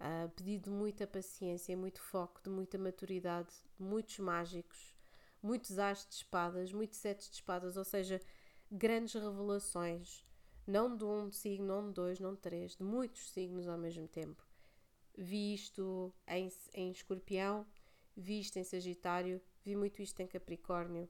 uh, 0.00 0.28
pedido 0.30 0.64
de 0.64 0.70
muita 0.70 1.06
paciência, 1.06 1.76
muito 1.76 2.00
foco, 2.00 2.40
de 2.42 2.50
muita 2.50 2.76
maturidade, 2.78 3.52
muitos 3.78 4.18
mágicos, 4.18 4.94
muitos 5.42 5.78
as 5.78 6.06
de 6.06 6.14
espadas, 6.14 6.72
muitos 6.72 6.98
setes 6.98 7.28
de 7.28 7.34
espadas, 7.34 7.76
ou 7.76 7.84
seja, 7.84 8.20
grandes 8.70 9.14
revelações, 9.14 10.24
não 10.66 10.96
de 10.96 11.04
um 11.04 11.30
signo, 11.30 11.66
não 11.66 11.88
de 11.88 11.94
dois, 11.94 12.18
não 12.18 12.34
de 12.34 12.40
três, 12.40 12.74
de 12.76 12.82
muitos 12.82 13.30
signos 13.30 13.68
ao 13.68 13.78
mesmo 13.78 14.08
tempo. 14.08 14.42
Vi 15.16 15.54
isto 15.54 16.12
em, 16.26 16.50
em 16.72 16.90
escorpião, 16.90 17.66
vi 18.16 18.40
isto 18.40 18.58
em 18.58 18.64
sagitário, 18.64 19.40
vi 19.64 19.76
muito 19.76 20.02
isto 20.02 20.18
em 20.20 20.26
capricórnio, 20.26 21.08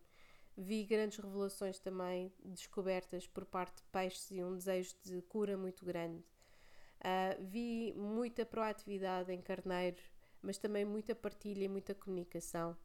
vi 0.57 0.85
grandes 0.85 1.19
revelações 1.19 1.79
também, 1.79 2.33
descobertas 2.45 3.27
por 3.27 3.45
parte 3.45 3.77
de 3.77 3.85
peixes 3.91 4.31
e 4.31 4.43
um 4.43 4.57
desejo 4.57 4.95
de 5.05 5.23
cura 5.23 5.57
muito 5.57 5.85
grande. 5.85 6.25
Uh, 7.01 7.45
vi 7.45 7.93
muita 7.97 8.47
proatividade 8.47 9.33
em 9.33 9.41
carneiro, 9.41 10.01
mas 10.41 10.59
também 10.59 10.85
muita 10.85 11.15
partilha 11.15 11.65
e 11.65 11.69
muita 11.69 11.95
comunicação. 11.95 12.77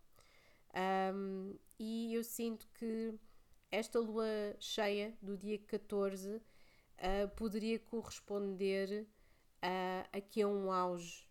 Um, 1.14 1.56
e 1.80 2.14
eu 2.14 2.24
sinto 2.24 2.68
que 2.78 3.14
esta 3.72 4.00
lua 4.00 4.26
cheia 4.60 5.16
do 5.22 5.38
dia 5.38 5.58
14 5.58 6.36
uh, 6.36 6.42
ah, 6.98 7.28
poderia 7.36 7.80
corresponder 7.80 9.08
uh, 9.64 10.10
aqui 10.12 10.42
a 10.42 10.48
um 10.48 10.72
auge. 10.72 11.28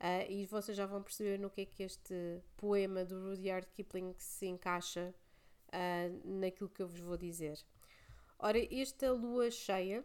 Uh, 0.00 0.30
e 0.30 0.46
vocês 0.46 0.76
já 0.76 0.86
vão 0.86 1.02
perceber 1.02 1.38
no 1.38 1.48
que 1.48 1.62
é 1.62 1.64
que 1.64 1.82
este 1.82 2.14
poema 2.56 3.04
do 3.04 3.28
Rudyard 3.28 3.66
Kipling 3.72 4.14
se 4.18 4.46
encaixa 4.46 5.14
uh, 5.74 6.38
naquilo 6.40 6.68
que 6.68 6.82
eu 6.82 6.88
vos 6.88 7.00
vou 7.00 7.16
dizer. 7.16 7.58
Ora, 8.38 8.58
esta 8.74 9.12
lua 9.12 9.50
cheia 9.50 10.04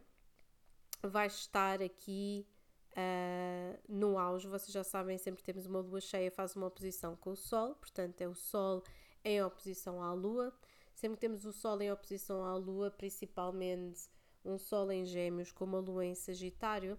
vai 1.01 1.27
estar 1.27 1.81
aqui 1.81 2.47
uh, 2.91 3.79
no 3.87 4.17
auge. 4.17 4.47
Vocês 4.47 4.71
já 4.71 4.83
sabem, 4.83 5.17
sempre 5.17 5.43
temos 5.43 5.65
uma 5.65 5.79
lua 5.79 6.01
cheia, 6.01 6.31
faz 6.31 6.55
uma 6.55 6.67
oposição 6.67 7.15
com 7.15 7.31
o 7.31 7.35
Sol, 7.35 7.75
portanto, 7.75 8.21
é 8.21 8.27
o 8.27 8.35
Sol 8.35 8.83
em 9.23 9.41
oposição 9.43 10.01
à 10.01 10.13
Lua. 10.13 10.53
Sempre 10.93 11.19
temos 11.19 11.45
o 11.45 11.53
Sol 11.53 11.81
em 11.81 11.91
oposição 11.91 12.43
à 12.43 12.55
Lua, 12.55 12.91
principalmente 12.91 14.09
um 14.43 14.57
Sol 14.57 14.91
em 14.91 15.05
Gêmeos 15.05 15.51
com 15.51 15.65
uma 15.65 15.79
Lua 15.79 16.05
em 16.05 16.15
Sagitário. 16.15 16.97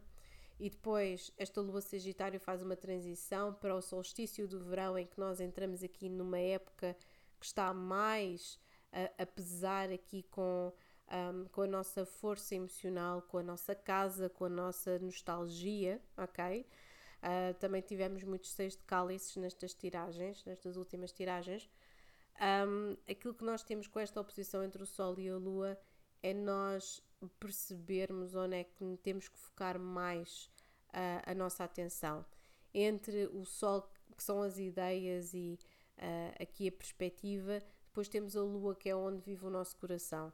E 0.59 0.69
depois, 0.69 1.33
esta 1.39 1.61
Lua 1.63 1.81
Sagitário 1.81 2.39
faz 2.39 2.61
uma 2.63 2.77
transição 2.77 3.55
para 3.55 3.75
o 3.75 3.81
solstício 3.81 4.47
do 4.47 4.61
verão, 4.61 4.99
em 4.99 5.07
que 5.07 5.19
nós 5.19 5.41
entramos 5.41 5.83
aqui 5.83 6.09
numa 6.09 6.39
época 6.39 6.95
que 7.41 7.47
está 7.47 7.75
mais 7.75 8.61
a, 8.93 9.23
a 9.23 9.27
pesar 9.27 9.91
aqui 9.91 10.23
com 10.31 10.73
um, 11.11 11.45
com 11.47 11.63
a 11.63 11.67
nossa 11.67 12.07
força 12.07 12.55
emocional, 12.55 13.23
com 13.23 13.39
a 13.39 13.43
nossa 13.43 13.75
casa, 13.75 14.29
com 14.29 14.45
a 14.45 14.49
nossa 14.49 14.99
nostalgia, 14.99 16.01
ok? 16.17 16.67
Uh, 17.21 17.53
também 17.59 17.83
tivemos 17.83 18.23
muitos 18.23 18.51
seis 18.51 18.77
de 18.77 18.83
cálices 18.85 19.37
nestas 19.37 19.75
tiragens, 19.75 20.45
nestas 20.45 20.77
últimas 20.77 21.13
tiragens. 21.13 21.69
Um, 22.41 22.97
aquilo 23.11 23.35
que 23.35 23.45
nós 23.45 23.63
temos 23.63 23.87
com 23.87 24.01
esta 24.01 24.21
oposição 24.21 24.63
entre 24.63 24.83
o 24.83 24.87
Sol 24.87 25.19
e 25.19 25.29
a 25.29 25.37
Lua 25.37 25.79
é 26.23 26.33
nós 26.33 27.03
percebermos 27.39 28.35
onde 28.35 28.57
é 28.57 28.65
que 28.65 28.97
temos 29.03 29.29
que 29.29 29.39
focar 29.39 29.79
mais 29.79 30.51
uh, 30.89 31.23
a 31.27 31.35
nossa 31.35 31.65
atenção. 31.65 32.25
Entre 32.73 33.27
o 33.27 33.45
Sol, 33.45 33.83
que 34.17 34.23
são 34.23 34.43
as 34.43 34.59
ideias, 34.59 35.35
e 35.35 35.59
uh, 36.01 36.43
aqui 36.43 36.69
a 36.69 36.73
perspectiva, 36.73 37.61
depois 37.87 38.09
temos 38.09 38.37
a 38.37 38.43
Lua, 38.43 38.75
que 38.75 38.89
é 38.89 38.97
onde 38.97 39.21
vive 39.21 39.47
o 39.47 39.51
nosso 39.51 39.77
coração 39.77 40.33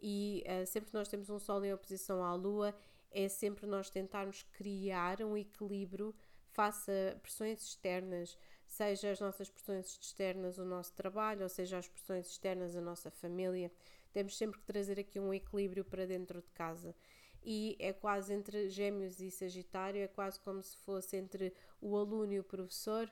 e 0.00 0.44
uh, 0.46 0.66
sempre 0.66 0.90
que 0.90 0.96
nós 0.96 1.08
temos 1.08 1.28
um 1.28 1.38
Sol 1.38 1.64
em 1.64 1.72
oposição 1.72 2.24
à 2.24 2.34
Lua, 2.34 2.74
é 3.10 3.28
sempre 3.28 3.66
nós 3.66 3.90
tentarmos 3.90 4.42
criar 4.52 5.22
um 5.22 5.36
equilíbrio 5.36 6.14
face 6.50 6.90
a 6.90 7.16
pressões 7.18 7.62
externas, 7.62 8.36
seja 8.66 9.10
as 9.10 9.20
nossas 9.20 9.48
pressões 9.48 9.98
externas 10.00 10.58
o 10.58 10.64
nosso 10.64 10.92
trabalho, 10.94 11.42
ou 11.42 11.48
seja 11.48 11.78
as 11.78 11.88
pressões 11.88 12.28
externas 12.28 12.76
a 12.76 12.80
nossa 12.80 13.10
família. 13.10 13.72
Temos 14.12 14.36
sempre 14.36 14.58
que 14.58 14.66
trazer 14.66 14.98
aqui 14.98 15.18
um 15.18 15.32
equilíbrio 15.32 15.84
para 15.84 16.06
dentro 16.06 16.40
de 16.40 16.50
casa. 16.50 16.94
E 17.42 17.76
é 17.78 17.92
quase 17.92 18.32
entre 18.32 18.68
Gêmeos 18.68 19.20
e 19.20 19.30
Sagitário, 19.30 20.02
é 20.02 20.08
quase 20.08 20.40
como 20.40 20.62
se 20.62 20.76
fosse 20.78 21.16
entre 21.16 21.52
o 21.80 21.96
aluno 21.96 22.32
e 22.32 22.40
o 22.40 22.44
professor, 22.44 23.10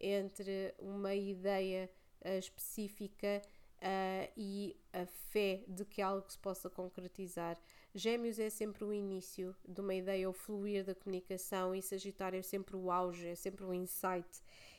entre 0.00 0.74
uma 0.78 1.14
ideia 1.14 1.90
uh, 2.24 2.38
específica 2.38 3.42
uh, 3.80 4.32
e 4.36 4.76
a 4.92 5.06
fé 5.06 5.64
de 5.68 5.84
que 5.84 6.00
algo 6.00 6.28
se 6.28 6.38
possa 6.38 6.70
concretizar. 6.70 7.58
Gêmeos 7.94 8.38
é 8.38 8.48
sempre 8.48 8.84
o 8.84 8.92
início 8.92 9.54
de 9.68 9.80
uma 9.80 9.94
ideia, 9.94 10.28
o 10.28 10.32
fluir 10.32 10.84
da 10.84 10.94
comunicação, 10.94 11.74
e 11.74 11.82
Sagitário 11.82 12.38
é 12.38 12.42
sempre 12.42 12.76
o 12.76 12.90
auge, 12.90 13.26
é 13.26 13.34
sempre 13.34 13.64
o 13.64 13.74
insight, 13.74 14.28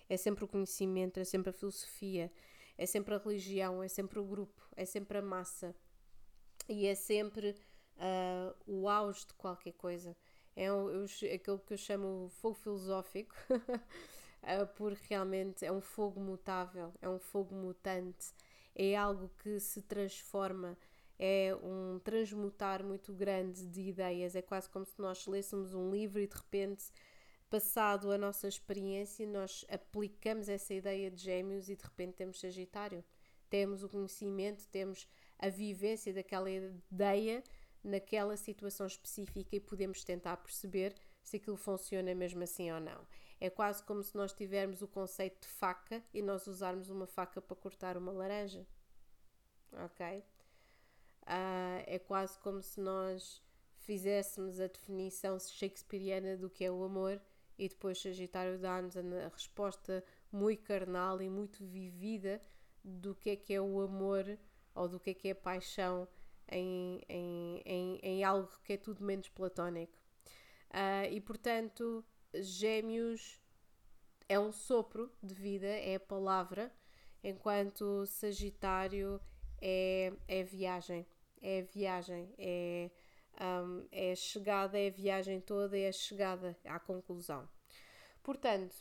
é 0.09 0.17
sempre 0.17 0.43
o 0.43 0.47
conhecimento, 0.47 1.19
é 1.19 1.23
sempre 1.23 1.49
a 1.49 1.53
filosofia, 1.53 2.31
é 2.77 2.85
sempre 2.85 3.13
a 3.13 3.17
religião, 3.17 3.83
é 3.83 3.87
sempre 3.87 4.19
o 4.19 4.23
grupo, 4.23 4.61
é 4.75 4.85
sempre 4.85 5.17
a 5.17 5.21
massa 5.21 5.75
e 6.67 6.87
é 6.87 6.95
sempre 6.95 7.55
uh, 7.97 8.55
o 8.65 8.87
auge 8.87 9.27
de 9.27 9.33
qualquer 9.33 9.73
coisa. 9.73 10.15
É 10.55 10.71
um, 10.71 10.89
eu, 10.89 11.05
aquilo 11.33 11.59
que 11.59 11.73
eu 11.73 11.77
chamo 11.77 12.29
fogo 12.29 12.55
filosófico, 12.55 13.35
porque 14.75 15.05
realmente 15.09 15.65
é 15.65 15.71
um 15.71 15.81
fogo 15.81 16.19
mutável, 16.19 16.93
é 17.01 17.07
um 17.07 17.19
fogo 17.19 17.55
mutante 17.55 18.33
é 18.75 18.95
algo 18.95 19.29
que 19.43 19.59
se 19.59 19.81
transforma, 19.81 20.77
é 21.19 21.55
um 21.61 21.99
transmutar 21.99 22.83
muito 22.83 23.13
grande 23.13 23.65
de 23.67 23.81
ideias. 23.81 24.35
É 24.35 24.41
quase 24.41 24.69
como 24.69 24.85
se 24.85 24.99
nós 24.99 25.27
lêssemos 25.27 25.73
um 25.73 25.91
livro 25.91 26.19
e 26.19 26.27
de 26.27 26.35
repente, 26.35 26.85
passado 27.49 28.11
a 28.11 28.17
nossa 28.17 28.47
experiência, 28.47 29.27
nós 29.27 29.65
aplicamos 29.69 30.49
essa 30.49 30.73
ideia 30.73 31.11
de 31.11 31.21
gêmeos 31.21 31.69
e 31.69 31.75
de 31.75 31.83
repente 31.83 32.13
temos 32.13 32.39
Sagitário. 32.39 33.03
Temos 33.49 33.83
o 33.83 33.89
conhecimento, 33.89 34.67
temos 34.69 35.07
a 35.37 35.49
vivência 35.49 36.13
daquela 36.13 36.49
ideia 36.49 37.43
naquela 37.83 38.37
situação 38.37 38.85
específica 38.85 39.55
e 39.55 39.59
podemos 39.59 40.03
tentar 40.03 40.37
perceber 40.37 40.93
se 41.23 41.37
aquilo 41.37 41.57
funciona 41.57 42.13
mesmo 42.13 42.43
assim 42.43 42.71
ou 42.71 42.79
não. 42.79 43.07
É 43.41 43.49
quase 43.49 43.83
como 43.83 44.03
se 44.03 44.15
nós 44.15 44.31
tivermos 44.31 44.83
o 44.83 44.87
conceito 44.87 45.41
de 45.41 45.47
faca 45.47 46.03
e 46.13 46.21
nós 46.21 46.45
usarmos 46.45 46.91
uma 46.91 47.07
faca 47.07 47.41
para 47.41 47.55
cortar 47.55 47.97
uma 47.97 48.11
laranja. 48.11 48.67
Ok? 49.73 50.23
Uh, 51.23 51.81
é 51.87 51.97
quase 51.97 52.37
como 52.37 52.61
se 52.61 52.79
nós 52.79 53.41
fizéssemos 53.77 54.59
a 54.59 54.67
definição 54.67 55.39
shakespeariana 55.39 56.37
do 56.37 56.51
que 56.51 56.63
é 56.63 56.71
o 56.71 56.83
amor 56.83 57.19
e 57.57 57.67
depois 57.67 57.99
Sagitário 57.99 58.59
dá-nos 58.59 58.95
a 58.95 59.01
resposta 59.33 60.03
muito 60.31 60.61
carnal 60.61 61.19
e 61.19 61.27
muito 61.27 61.65
vivida 61.65 62.39
do 62.83 63.15
que 63.15 63.31
é 63.31 63.35
que 63.35 63.55
é 63.55 63.59
o 63.59 63.81
amor 63.81 64.37
ou 64.75 64.87
do 64.87 64.99
que 64.99 65.09
é 65.09 65.13
que 65.15 65.27
é 65.29 65.31
a 65.31 65.35
paixão 65.35 66.07
em, 66.47 67.01
em, 67.09 67.61
em, 67.65 67.99
em 68.03 68.23
algo 68.23 68.51
que 68.63 68.73
é 68.73 68.77
tudo 68.77 69.03
menos 69.03 69.29
platónico. 69.29 69.97
Uh, 70.69 71.11
e 71.11 71.19
portanto, 71.19 72.05
Gêmeos 72.33 73.41
é 74.27 74.39
um 74.39 74.51
sopro 74.51 75.11
de 75.21 75.33
vida, 75.33 75.67
é 75.67 75.95
a 75.95 75.99
palavra, 75.99 76.71
enquanto 77.23 78.05
Sagitário 78.05 79.19
é, 79.61 80.13
é 80.27 80.43
viagem, 80.43 81.05
é 81.41 81.61
viagem, 81.61 82.33
é, 82.37 82.89
um, 83.39 83.85
é 83.91 84.15
chegada, 84.15 84.79
é 84.79 84.87
a 84.87 84.91
viagem 84.91 85.41
toda, 85.41 85.77
é 85.77 85.89
a 85.89 85.91
chegada 85.91 86.57
à 86.65 86.79
conclusão. 86.79 87.47
Portanto, 88.23 88.75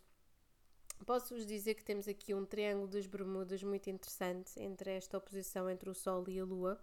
posso-vos 1.04 1.46
dizer 1.46 1.74
que 1.74 1.84
temos 1.84 2.06
aqui 2.06 2.32
um 2.34 2.44
triângulo 2.44 2.88
das 2.88 3.06
Bermudas 3.06 3.62
muito 3.62 3.90
interessante 3.90 4.52
entre 4.60 4.92
esta 4.92 5.18
oposição 5.18 5.68
entre 5.68 5.90
o 5.90 5.94
Sol 5.94 6.28
e 6.28 6.38
a 6.38 6.44
Lua. 6.44 6.80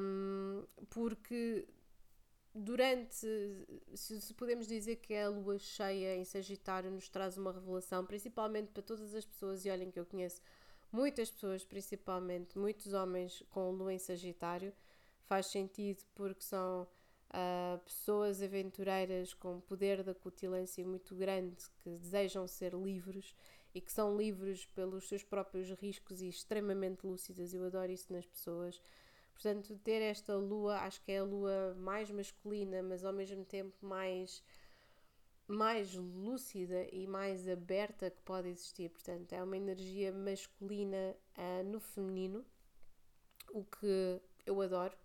Um, 0.00 0.66
porque 0.90 1.66
durante, 2.54 3.26
se, 3.94 4.34
podemos 4.34 4.66
dizer 4.66 4.96
que 4.96 5.14
a 5.14 5.28
lua 5.28 5.58
cheia 5.58 6.16
em 6.16 6.24
Sagitário 6.24 6.90
nos 6.90 7.08
traz 7.08 7.36
uma 7.36 7.52
revelação, 7.52 8.06
principalmente 8.06 8.70
para 8.70 8.82
todas 8.82 9.14
as 9.14 9.24
pessoas, 9.24 9.64
e 9.64 9.70
olhem 9.70 9.90
que 9.90 9.98
eu 9.98 10.06
conheço 10.06 10.40
muitas 10.92 11.30
pessoas, 11.30 11.64
principalmente 11.64 12.56
muitos 12.56 12.92
homens 12.92 13.42
com 13.50 13.70
lua 13.72 13.92
em 13.92 13.98
Sagitário, 13.98 14.72
faz 15.24 15.46
sentido 15.46 16.04
porque 16.14 16.42
são 16.42 16.86
uh, 17.30 17.78
pessoas 17.84 18.40
aventureiras 18.40 19.34
com 19.34 19.60
poder 19.60 20.04
da 20.04 20.14
cutilância 20.14 20.86
muito 20.86 21.14
grande 21.16 21.56
que 21.82 21.90
desejam 21.90 22.46
ser 22.46 22.74
livres 22.74 23.34
e 23.74 23.80
que 23.80 23.90
são 23.90 24.16
livres 24.16 24.66
pelos 24.66 25.08
seus 25.08 25.24
próprios 25.24 25.68
riscos 25.72 26.22
e 26.22 26.28
extremamente 26.28 27.04
lúcidas. 27.04 27.52
Eu 27.52 27.64
adoro 27.64 27.90
isso 27.90 28.12
nas 28.12 28.24
pessoas. 28.24 28.80
Portanto, 29.34 29.76
ter 29.84 30.00
esta 30.00 30.36
lua, 30.36 30.78
acho 30.78 31.02
que 31.02 31.12
é 31.12 31.18
a 31.18 31.24
lua 31.24 31.74
mais 31.76 32.10
masculina, 32.10 32.82
mas 32.82 33.04
ao 33.04 33.12
mesmo 33.12 33.44
tempo 33.44 33.74
mais 33.84 34.42
mais 35.46 35.94
lúcida 35.94 36.86
e 36.90 37.06
mais 37.06 37.46
aberta 37.46 38.10
que 38.10 38.22
pode 38.22 38.48
existir. 38.48 38.88
Portanto, 38.88 39.32
é 39.34 39.42
uma 39.42 39.56
energia 39.56 40.10
masculina 40.10 41.14
uh, 41.36 41.64
no 41.64 41.78
feminino, 41.80 42.44
o 43.50 43.62
que 43.64 44.20
eu 44.46 44.60
adoro. 44.62 44.96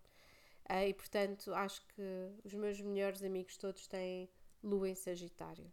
Uh, 0.69 0.87
e 0.87 0.93
portanto, 0.93 1.53
acho 1.53 1.85
que 1.87 2.31
os 2.45 2.53
meus 2.53 2.79
melhores 2.79 3.21
amigos 3.23 3.57
todos 3.57 3.85
têm 3.87 4.29
lua 4.63 4.87
em 4.87 4.95
Sagitário. 4.95 5.69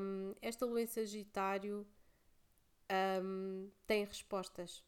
Um, 0.00 0.34
esta 0.40 0.64
lua 0.64 0.80
em 0.80 0.86
Sagitário 0.86 1.86
um, 3.22 3.70
tem 3.86 4.04
respostas 4.04 4.82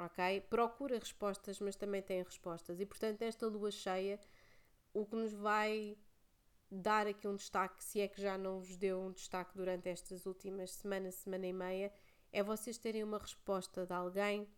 ok? 0.00 0.40
Procura 0.48 0.98
respostas, 0.98 1.60
mas 1.60 1.76
também 1.76 2.02
tem 2.02 2.22
respostas. 2.22 2.80
E 2.80 2.86
portanto, 2.86 3.22
esta 3.22 3.46
lua 3.46 3.70
cheia, 3.70 4.18
o 4.94 5.04
que 5.04 5.14
nos 5.14 5.32
vai 5.32 5.96
dar 6.70 7.06
aqui 7.06 7.28
um 7.28 7.36
destaque, 7.36 7.84
se 7.84 8.00
é 8.00 8.08
que 8.08 8.20
já 8.20 8.38
não 8.38 8.60
vos 8.60 8.76
deu 8.76 9.00
um 9.00 9.12
destaque 9.12 9.56
durante 9.56 9.88
estas 9.88 10.24
últimas 10.24 10.72
semanas, 10.72 11.16
semana 11.16 11.46
e 11.46 11.52
meia, 11.52 11.92
é 12.32 12.42
vocês 12.42 12.78
terem 12.78 13.04
uma 13.04 13.18
resposta 13.18 13.84
de 13.84 13.92
alguém, 13.92 14.48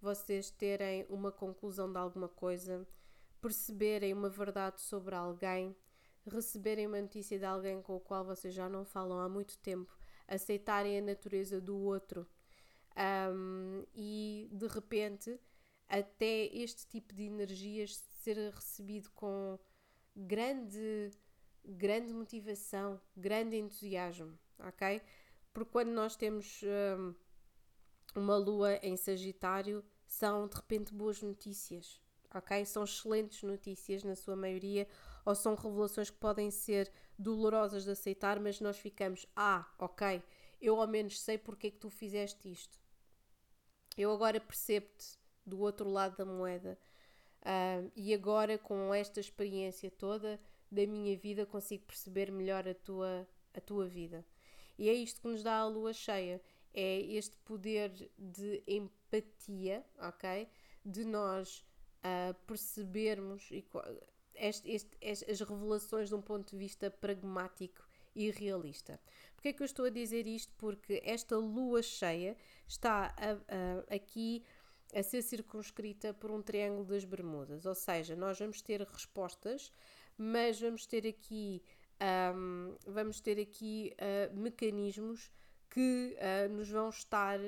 vocês 0.00 0.50
terem 0.50 1.06
uma 1.08 1.32
conclusão 1.32 1.90
de 1.90 1.98
alguma 1.98 2.28
coisa, 2.28 2.86
perceberem 3.40 4.12
uma 4.12 4.28
verdade 4.28 4.80
sobre 4.80 5.14
alguém, 5.14 5.74
receberem 6.26 6.86
uma 6.86 7.00
notícia 7.00 7.38
de 7.38 7.44
alguém 7.44 7.80
com 7.80 7.96
o 7.96 8.00
qual 8.00 8.24
vocês 8.24 8.52
já 8.52 8.68
não 8.68 8.84
falam 8.84 9.20
há 9.20 9.28
muito 9.28 9.56
tempo, 9.58 9.96
aceitarem 10.26 10.98
a 10.98 11.02
natureza 11.02 11.60
do 11.60 11.78
outro 11.78 12.26
um, 12.96 13.84
e 13.94 14.48
de 14.52 14.66
repente 14.66 15.38
até 15.88 16.46
este 16.46 16.86
tipo 16.86 17.14
de 17.14 17.24
energias 17.24 17.96
ser 18.22 18.36
recebido 18.52 19.10
com 19.10 19.58
grande 20.14 21.10
grande 21.64 22.12
motivação, 22.12 23.00
grande 23.16 23.56
entusiasmo, 23.56 24.38
ok? 24.60 25.02
Porque 25.52 25.72
quando 25.72 25.88
nós 25.88 26.14
temos 26.14 26.60
um, 26.62 27.14
uma 28.14 28.36
lua 28.36 28.76
em 28.84 28.96
Sagitário, 28.96 29.84
são 30.06 30.46
de 30.46 30.54
repente 30.54 30.94
boas 30.94 31.20
notícias, 31.20 32.00
ok? 32.32 32.64
São 32.64 32.84
excelentes 32.84 33.42
notícias 33.42 34.04
na 34.04 34.14
sua 34.14 34.36
maioria, 34.36 34.86
ou 35.24 35.34
são 35.34 35.56
revelações 35.56 36.08
que 36.08 36.18
podem 36.18 36.52
ser 36.52 36.92
dolorosas 37.18 37.82
de 37.82 37.90
aceitar, 37.90 38.38
mas 38.38 38.60
nós 38.60 38.78
ficamos, 38.78 39.26
ah, 39.34 39.68
ok, 39.76 40.22
eu 40.60 40.80
ao 40.80 40.86
menos 40.86 41.20
sei 41.20 41.36
porque 41.36 41.66
é 41.66 41.70
que 41.72 41.78
tu 41.78 41.90
fizeste 41.90 42.48
isto 42.48 42.85
eu 43.96 44.12
agora 44.12 44.40
percebo-te 44.40 45.18
do 45.44 45.60
outro 45.60 45.88
lado 45.88 46.16
da 46.16 46.24
moeda 46.24 46.78
uh, 47.42 47.90
e 47.94 48.12
agora 48.12 48.58
com 48.58 48.92
esta 48.92 49.20
experiência 49.20 49.90
toda 49.90 50.40
da 50.70 50.86
minha 50.86 51.16
vida 51.16 51.46
consigo 51.46 51.84
perceber 51.84 52.30
melhor 52.30 52.66
a 52.68 52.74
tua, 52.74 53.26
a 53.54 53.60
tua 53.60 53.86
vida. 53.86 54.24
E 54.78 54.88
é 54.88 54.92
isto 54.92 55.20
que 55.20 55.28
nos 55.28 55.42
dá 55.42 55.58
a 55.58 55.66
lua 55.66 55.92
cheia, 55.92 56.40
é 56.74 57.00
este 57.00 57.36
poder 57.38 58.10
de 58.18 58.62
empatia, 58.66 59.84
ok? 59.98 60.48
De 60.84 61.04
nós 61.04 61.64
uh, 62.04 62.34
percebermos 62.46 63.48
este, 64.34 64.70
este, 64.70 64.96
este, 65.00 65.30
as 65.30 65.40
revelações 65.40 66.08
de 66.08 66.14
um 66.14 66.20
ponto 66.20 66.50
de 66.50 66.56
vista 66.56 66.90
pragmático 66.90 67.85
e 68.16 68.30
realista. 68.30 68.98
Porquê 69.34 69.48
é 69.50 69.52
que 69.52 69.62
eu 69.62 69.66
estou 69.66 69.84
a 69.84 69.90
dizer 69.90 70.26
isto? 70.26 70.52
Porque 70.56 71.02
esta 71.04 71.36
lua 71.36 71.82
cheia 71.82 72.36
está 72.66 73.14
a, 73.16 73.32
a, 73.32 73.94
aqui 73.94 74.42
a 74.94 75.02
ser 75.02 75.22
circunscrita 75.22 76.14
por 76.14 76.30
um 76.30 76.40
triângulo 76.40 76.86
das 76.86 77.04
Bermudas, 77.04 77.66
ou 77.66 77.74
seja, 77.74 78.16
nós 78.16 78.38
vamos 78.38 78.62
ter 78.62 78.80
respostas, 78.82 79.70
mas 80.16 80.60
vamos 80.60 80.86
ter 80.86 81.06
aqui 81.06 81.62
um, 82.34 82.76
vamos 82.86 83.20
ter 83.20 83.40
aqui 83.40 83.94
uh, 83.94 84.36
mecanismos 84.36 85.30
que 85.70 86.16
uh, 86.16 86.52
nos 86.52 86.68
vão 86.68 86.88
estar 86.88 87.38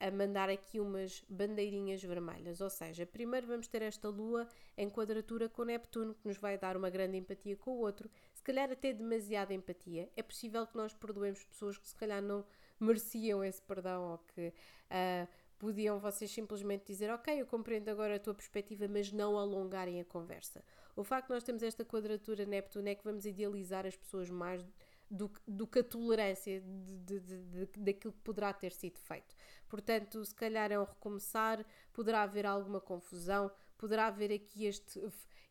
a 0.00 0.10
mandar 0.10 0.48
aqui 0.48 0.78
umas 0.78 1.24
bandeirinhas 1.28 2.02
vermelhas, 2.02 2.60
ou 2.60 2.70
seja, 2.70 3.04
primeiro 3.04 3.46
vamos 3.46 3.66
ter 3.66 3.82
esta 3.82 4.08
lua 4.08 4.46
em 4.76 4.88
quadratura 4.88 5.48
com 5.48 5.64
Neptuno, 5.64 6.14
que 6.14 6.26
nos 6.26 6.36
vai 6.36 6.56
dar 6.56 6.76
uma 6.76 6.88
grande 6.88 7.16
empatia 7.16 7.56
com 7.56 7.72
o 7.72 7.80
outro, 7.80 8.08
calhar 8.48 8.72
até 8.72 8.94
demasiada 8.94 9.52
empatia. 9.52 10.10
É 10.16 10.22
possível 10.22 10.66
que 10.66 10.74
nós 10.74 10.94
perdoemos 10.94 11.44
pessoas 11.44 11.76
que 11.76 11.86
se 11.86 11.94
calhar 11.94 12.22
não 12.22 12.44
mereciam 12.80 13.44
esse 13.44 13.60
perdão 13.60 14.12
ou 14.12 14.18
que 14.18 14.48
uh, 14.48 15.28
podiam 15.58 15.98
vocês 15.98 16.30
simplesmente 16.30 16.86
dizer 16.86 17.10
ok, 17.10 17.40
eu 17.40 17.46
compreendo 17.46 17.90
agora 17.90 18.16
a 18.16 18.18
tua 18.18 18.34
perspectiva, 18.34 18.88
mas 18.88 19.12
não 19.12 19.36
alongarem 19.36 20.00
a 20.00 20.04
conversa. 20.04 20.64
O 20.96 21.04
facto 21.04 21.28
de 21.28 21.34
nós 21.34 21.44
termos 21.44 21.62
esta 21.62 21.84
quadratura 21.84 22.46
Neptuno 22.46 22.88
é 22.88 22.94
que 22.94 23.04
vamos 23.04 23.26
idealizar 23.26 23.84
as 23.84 23.96
pessoas 23.96 24.30
mais 24.30 24.64
do, 25.10 25.30
do 25.46 25.66
que 25.66 25.80
a 25.80 25.84
tolerância 25.84 26.60
de, 26.60 27.20
de, 27.20 27.20
de, 27.20 27.66
daquilo 27.78 28.12
que 28.12 28.20
poderá 28.20 28.52
ter 28.52 28.72
sido 28.72 28.98
feito. 28.98 29.34
Portanto, 29.68 30.24
se 30.24 30.34
calhar 30.34 30.72
é 30.72 30.78
um 30.78 30.84
recomeçar, 30.84 31.64
poderá 31.92 32.22
haver 32.22 32.46
alguma 32.46 32.80
confusão, 32.80 33.50
poderá 33.76 34.06
haver 34.06 34.32
aqui 34.32 34.64
este, 34.64 35.00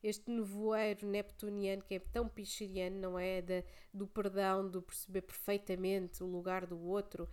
este 0.03 0.29
nevoeiro 0.29 1.07
neptuniano 1.07 1.81
que 1.81 1.95
é 1.95 1.99
tão 1.99 2.27
pichiriano, 2.27 2.99
não 2.99 3.19
é? 3.19 3.41
De, 3.41 3.63
do 3.93 4.07
perdão, 4.07 4.69
do 4.69 4.81
perceber 4.81 5.21
perfeitamente 5.21 6.23
o 6.23 6.27
lugar 6.27 6.65
do 6.65 6.79
outro 6.79 7.27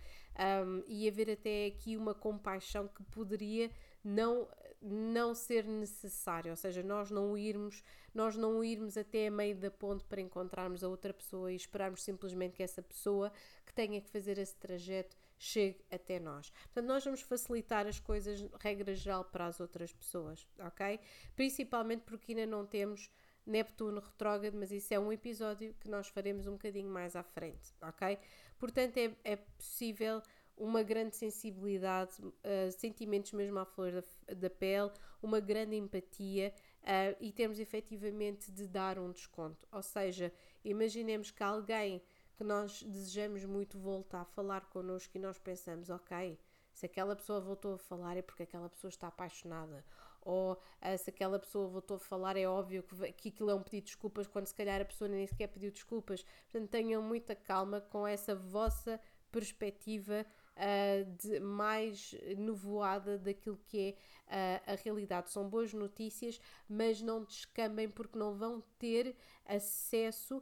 um, 0.65 0.83
e 0.87 1.07
haver 1.07 1.29
até 1.31 1.67
aqui 1.67 1.95
uma 1.95 2.13
compaixão 2.13 2.87
que 2.87 3.03
poderia 3.03 3.69
não 4.03 4.47
não 4.87 5.33
ser 5.33 5.65
necessário, 5.65 6.51
ou 6.51 6.55
seja, 6.55 6.83
nós 6.83 7.09
não 7.09 7.35
irmos, 7.35 7.83
nós 8.13 8.35
não 8.35 8.63
irmos 8.63 8.97
até 8.97 9.27
a 9.27 9.31
meio 9.31 9.55
da 9.55 9.71
ponte 9.71 10.03
para 10.03 10.21
encontrarmos 10.21 10.83
a 10.83 10.87
outra 10.87 11.11
pessoa 11.11 11.51
e 11.51 11.55
esperarmos 11.55 12.03
simplesmente 12.03 12.55
que 12.55 12.61
essa 12.61 12.83
pessoa 12.83 13.31
que 13.65 13.73
tenha 13.73 13.99
que 13.99 14.09
fazer 14.09 14.37
esse 14.37 14.55
trajeto 14.55 15.17
chegue 15.37 15.83
até 15.91 16.19
nós. 16.19 16.49
Portanto, 16.49 16.87
nós 16.87 17.03
vamos 17.03 17.21
facilitar 17.21 17.87
as 17.87 17.99
coisas, 17.99 18.45
regra 18.59 18.93
geral, 18.95 19.25
para 19.25 19.45
as 19.45 19.59
outras 19.59 19.91
pessoas, 19.93 20.47
ok? 20.59 20.99
Principalmente 21.35 22.01
porque 22.01 22.31
ainda 22.31 22.45
não 22.45 22.65
temos 22.65 23.09
Neptuno 23.45 23.99
retrógrado, 23.99 24.55
mas 24.55 24.71
isso 24.71 24.93
é 24.93 24.99
um 24.99 25.11
episódio 25.11 25.73
que 25.79 25.87
nós 25.87 26.07
faremos 26.07 26.47
um 26.47 26.53
bocadinho 26.53 26.89
mais 26.89 27.15
à 27.15 27.23
frente, 27.23 27.73
ok? 27.81 28.17
Portanto, 28.57 28.97
é, 28.97 29.15
é 29.23 29.35
possível 29.35 30.21
uma 30.57 30.81
grande 30.81 31.15
sensibilidade, 31.15 32.13
uh, 32.21 32.71
sentimentos 32.71 33.33
mesmo 33.33 33.59
à 33.59 33.65
flor 33.65 33.91
da, 33.91 34.33
da 34.33 34.49
pele, 34.49 34.89
uma 35.21 35.39
grande 35.39 35.75
empatia 35.75 36.53
uh, 36.81 37.15
e 37.19 37.31
temos 37.31 37.59
efetivamente 37.59 38.51
de 38.51 38.65
dar 38.67 38.97
um 38.97 39.11
desconto. 39.11 39.67
Ou 39.71 39.81
seja, 39.81 40.31
imaginemos 40.63 41.29
que 41.29 41.43
alguém 41.43 42.01
que 42.37 42.43
nós 42.43 42.83
desejamos 42.83 43.43
muito 43.45 43.77
voltar 43.77 44.21
a 44.21 44.25
falar 44.25 44.65
connosco 44.69 45.15
e 45.15 45.19
nós 45.19 45.37
pensamos, 45.37 45.89
ok, 45.89 46.37
se 46.73 46.85
aquela 46.85 47.15
pessoa 47.15 47.39
voltou 47.39 47.75
a 47.75 47.77
falar 47.77 48.17
é 48.17 48.21
porque 48.21 48.43
aquela 48.43 48.69
pessoa 48.69 48.89
está 48.89 49.07
apaixonada. 49.07 49.83
Ou 50.21 50.53
uh, 50.53 50.97
se 50.97 51.09
aquela 51.09 51.39
pessoa 51.39 51.67
voltou 51.67 51.97
a 51.97 51.99
falar, 51.99 52.35
é 52.35 52.47
óbvio 52.47 52.83
que, 52.83 53.13
que 53.13 53.29
aquilo 53.29 53.51
é 53.51 53.55
um 53.55 53.61
pedido 53.61 53.85
de 53.85 53.91
desculpas, 53.91 54.27
quando 54.27 54.47
se 54.47 54.55
calhar 54.55 54.81
a 54.81 54.85
pessoa 54.85 55.07
nem 55.07 55.25
sequer 55.25 55.47
pediu 55.47 55.71
desculpas. 55.71 56.25
Portanto, 56.51 56.69
tenham 56.69 57.01
muita 57.01 57.35
calma 57.35 57.79
com 57.79 58.05
essa 58.07 58.35
vossa 58.35 58.99
perspectiva 59.31 60.25
uh, 60.55 61.11
de 61.17 61.39
mais 61.39 62.15
nevoada 62.37 63.17
daquilo 63.17 63.59
que 63.67 63.95
é 64.27 64.61
uh, 64.67 64.73
a 64.73 64.75
realidade. 64.75 65.29
São 65.29 65.47
boas 65.47 65.73
notícias, 65.73 66.39
mas 66.67 67.01
não 67.01 67.23
descambem 67.23 67.87
porque 67.87 68.17
não 68.17 68.33
vão 68.33 68.61
ter 68.79 69.15
acesso 69.45 70.41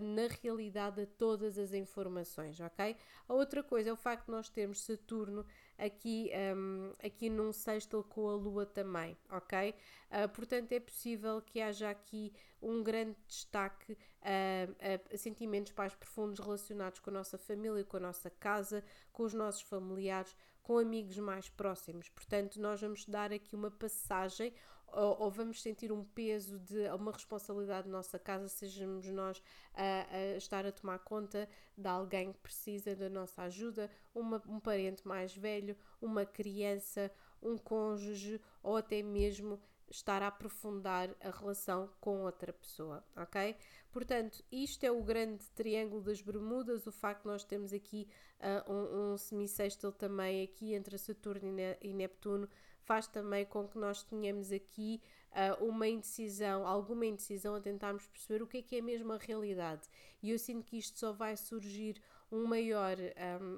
na 0.00 0.28
realidade 0.42 1.02
a 1.02 1.06
todas 1.06 1.58
as 1.58 1.72
informações, 1.72 2.60
ok? 2.60 2.96
A 3.28 3.34
outra 3.34 3.62
coisa 3.62 3.90
é 3.90 3.92
o 3.92 3.96
facto 3.96 4.26
de 4.26 4.32
nós 4.32 4.48
termos 4.48 4.82
Saturno 4.82 5.44
aqui, 5.76 6.30
um, 6.56 6.92
aqui 7.04 7.28
num 7.28 7.52
sexto 7.52 8.04
com 8.04 8.28
a 8.28 8.34
Lua 8.34 8.64
também, 8.64 9.16
ok? 9.30 9.74
Uh, 10.10 10.28
portanto, 10.28 10.72
é 10.72 10.80
possível 10.80 11.40
que 11.42 11.60
haja 11.60 11.90
aqui 11.90 12.32
um 12.60 12.82
grande 12.82 13.16
destaque 13.26 13.96
a, 14.20 15.12
a 15.12 15.16
sentimentos 15.16 15.72
mais 15.76 15.94
profundos 15.94 16.38
relacionados 16.38 17.00
com 17.00 17.10
a 17.10 17.14
nossa 17.14 17.36
família, 17.36 17.84
com 17.84 17.96
a 17.96 18.00
nossa 18.00 18.30
casa, 18.30 18.84
com 19.12 19.24
os 19.24 19.34
nossos 19.34 19.62
familiares, 19.62 20.36
com 20.62 20.78
amigos 20.78 21.18
mais 21.18 21.48
próximos. 21.48 22.08
Portanto, 22.08 22.60
nós 22.60 22.80
vamos 22.80 23.04
dar 23.04 23.32
aqui 23.32 23.56
uma 23.56 23.70
passagem 23.70 24.54
ou, 24.92 25.22
ou, 25.22 25.30
vamos 25.30 25.62
sentir 25.62 25.90
um 25.90 26.04
peso 26.04 26.58
de 26.58 26.86
uma 26.90 27.12
responsabilidade 27.12 27.88
nossa 27.88 28.18
casa, 28.18 28.48
sejamos 28.48 29.06
nós 29.08 29.42
a, 29.74 30.06
a, 30.10 30.36
estar 30.36 30.66
a 30.66 30.72
tomar 30.72 30.98
conta 31.00 31.48
de 31.76 31.88
alguém 31.88 32.32
que 32.32 32.38
precisa 32.38 32.94
da 32.94 33.08
nossa 33.08 33.42
ajuda, 33.42 33.90
uma, 34.14 34.42
um 34.46 34.60
parente 34.60 35.06
mais 35.06 35.34
velho, 35.34 35.76
uma 36.00 36.26
criança, 36.26 37.10
um 37.42 37.56
cônjuge 37.56 38.40
ou 38.62 38.76
até 38.76 39.02
mesmo 39.02 39.60
estar 39.90 40.22
a 40.22 40.28
aprofundar 40.28 41.14
a 41.20 41.30
relação 41.30 41.90
com 42.00 42.22
outra 42.22 42.52
pessoa, 42.52 43.04
ok? 43.14 43.54
Portanto, 43.90 44.42
isto 44.50 44.84
é 44.84 44.90
o 44.90 45.02
grande 45.02 45.44
triângulo 45.50 46.00
das 46.02 46.22
Bermudas, 46.22 46.86
o 46.86 46.92
facto 46.92 47.22
de 47.22 47.28
nós 47.28 47.44
temos 47.44 47.72
aqui 47.72 48.08
uh, 48.40 48.72
um, 48.72 49.12
um 49.12 49.92
também 49.92 50.42
aqui 50.42 50.72
entre 50.72 50.96
Saturno 50.96 51.48
e 51.80 51.92
Neptuno 51.92 52.48
faz 52.82 53.06
também 53.06 53.44
com 53.44 53.66
que 53.66 53.78
nós 53.78 54.02
tenhamos 54.02 54.52
aqui 54.52 55.00
uh, 55.32 55.64
uma 55.64 55.88
indecisão, 55.88 56.66
alguma 56.66 57.06
indecisão 57.06 57.54
a 57.54 57.60
tentarmos 57.60 58.06
perceber 58.06 58.42
o 58.42 58.46
que 58.46 58.58
é 58.58 58.62
que 58.62 58.76
é 58.76 58.80
mesmo 58.80 59.12
a 59.12 59.18
realidade. 59.18 59.88
E 60.22 60.30
eu 60.30 60.38
sinto 60.38 60.64
que 60.64 60.78
isto 60.78 60.98
só 60.98 61.12
vai 61.12 61.36
surgir 61.36 62.00
um 62.30 62.46
maior, 62.46 62.96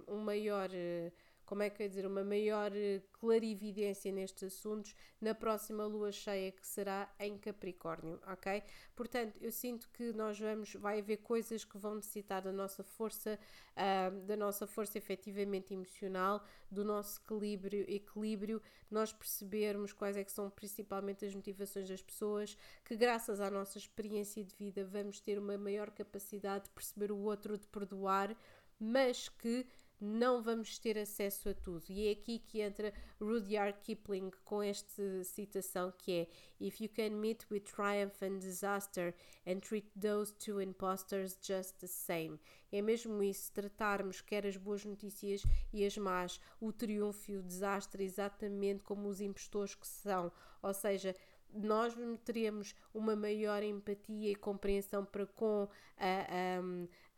um, 0.09 0.15
um 0.17 0.19
maior 0.19 0.69
uh, 0.71 1.13
como 1.45 1.63
é 1.63 1.71
que 1.71 1.83
eu 1.83 1.85
ia 1.85 1.89
dizer, 1.89 2.07
uma 2.07 2.25
maior 2.25 2.73
eh, 2.75 3.03
clarividência 3.13 4.11
nestes 4.11 4.45
assuntos 4.45 4.95
na 5.21 5.35
próxima 5.35 5.85
lua 5.85 6.11
cheia 6.11 6.53
que 6.53 6.67
será 6.67 7.13
em 7.19 7.37
Capricórnio, 7.39 8.21
ok? 8.27 8.63
Portanto, 8.95 9.37
eu 9.41 9.53
sinto 9.53 9.89
que 9.91 10.13
nós 10.13 10.39
vamos, 10.39 10.75
vai 10.75 11.01
haver 11.01 11.19
coisas 11.19 11.65
que 11.65 11.79
vão 11.79 11.97
necessitar 11.97 12.43
da 12.43 12.53
nossa 12.53 12.83
força, 12.83 13.39
uh, 13.73 14.21
da 14.27 14.37
nossa 14.37 14.67
força 14.67 14.99
efetivamente 14.99 15.75
emocional, 15.75 16.45
do 16.71 16.85
nosso 16.85 17.21
equilíbrio, 17.21 17.85
equilíbrio, 17.89 18.63
nós 18.91 19.13
percebermos 19.13 19.93
quais 19.93 20.17
é 20.17 20.25
que 20.25 20.33
são 20.33 20.49
principalmente 20.51 21.25
as 21.25 21.35
motivações 21.35 21.89
das 21.89 22.03
pessoas, 22.03 22.57
que 22.85 22.97
graças 22.97 23.41
à 23.41 23.51
nossa 23.51 23.79
experiência 23.79 24.43
de 24.45 24.55
vida 24.55 24.85
vamos 24.85 25.21
ter 25.21 25.39
uma 25.39 25.59
maior 25.59 25.91
capacidade 25.91 26.65
de 26.65 26.71
perceber 26.71 27.11
o 27.11 27.19
outro, 27.19 27.59
de 27.59 27.67
perdoar, 27.67 28.37
mas 28.79 29.29
que 29.29 29.67
não 30.05 30.43
vamos 30.43 30.79
ter 30.79 30.99
acesso 30.99 31.49
a 31.49 31.55
tudo. 31.55 31.85
E 31.89 32.09
é 32.09 32.13
aqui 32.13 32.39
que 32.39 32.61
entra 32.61 32.93
Rudyard 33.21 33.79
Kipling 33.83 34.31
com 34.45 34.63
esta 34.63 35.25
citação 35.25 35.93
que 35.97 36.13
é 36.13 36.29
If 36.61 36.81
you 36.81 36.89
can 36.89 37.11
meet 37.11 37.45
with 37.51 37.61
triumph 37.61 38.23
and 38.23 38.39
disaster 38.39 39.15
and 39.47 39.61
treat 39.61 39.89
those 39.99 40.33
two 40.35 40.61
impostors 40.61 41.37
just 41.41 41.79
the 41.81 41.87
same. 41.87 42.39
É 42.71 42.83
mesmo 42.83 43.23
isso, 43.23 43.53
tratarmos 43.53 44.21
quer 44.21 44.47
as 44.47 44.57
boas 44.57 44.85
notícias 44.85 45.43
e 45.73 45.85
as 45.85 45.97
más, 45.97 46.41
o 46.61 46.73
triunfo 46.73 47.31
e 47.31 47.37
o 47.37 47.43
desastre 47.43 48.05
exatamente 48.05 48.83
como 48.83 49.09
os 49.09 49.21
impostores 49.21 49.75
que 49.75 49.87
são. 49.87 50.31
Ou 50.63 50.75
seja, 50.75 51.15
nós 51.55 51.95
teríamos 52.25 52.75
uma 52.93 53.15
maior 53.15 53.63
empatia 53.63 54.31
e 54.31 54.35
compreensão 54.35 55.05
para 55.05 55.27
com 55.27 55.69
a, 55.97 56.07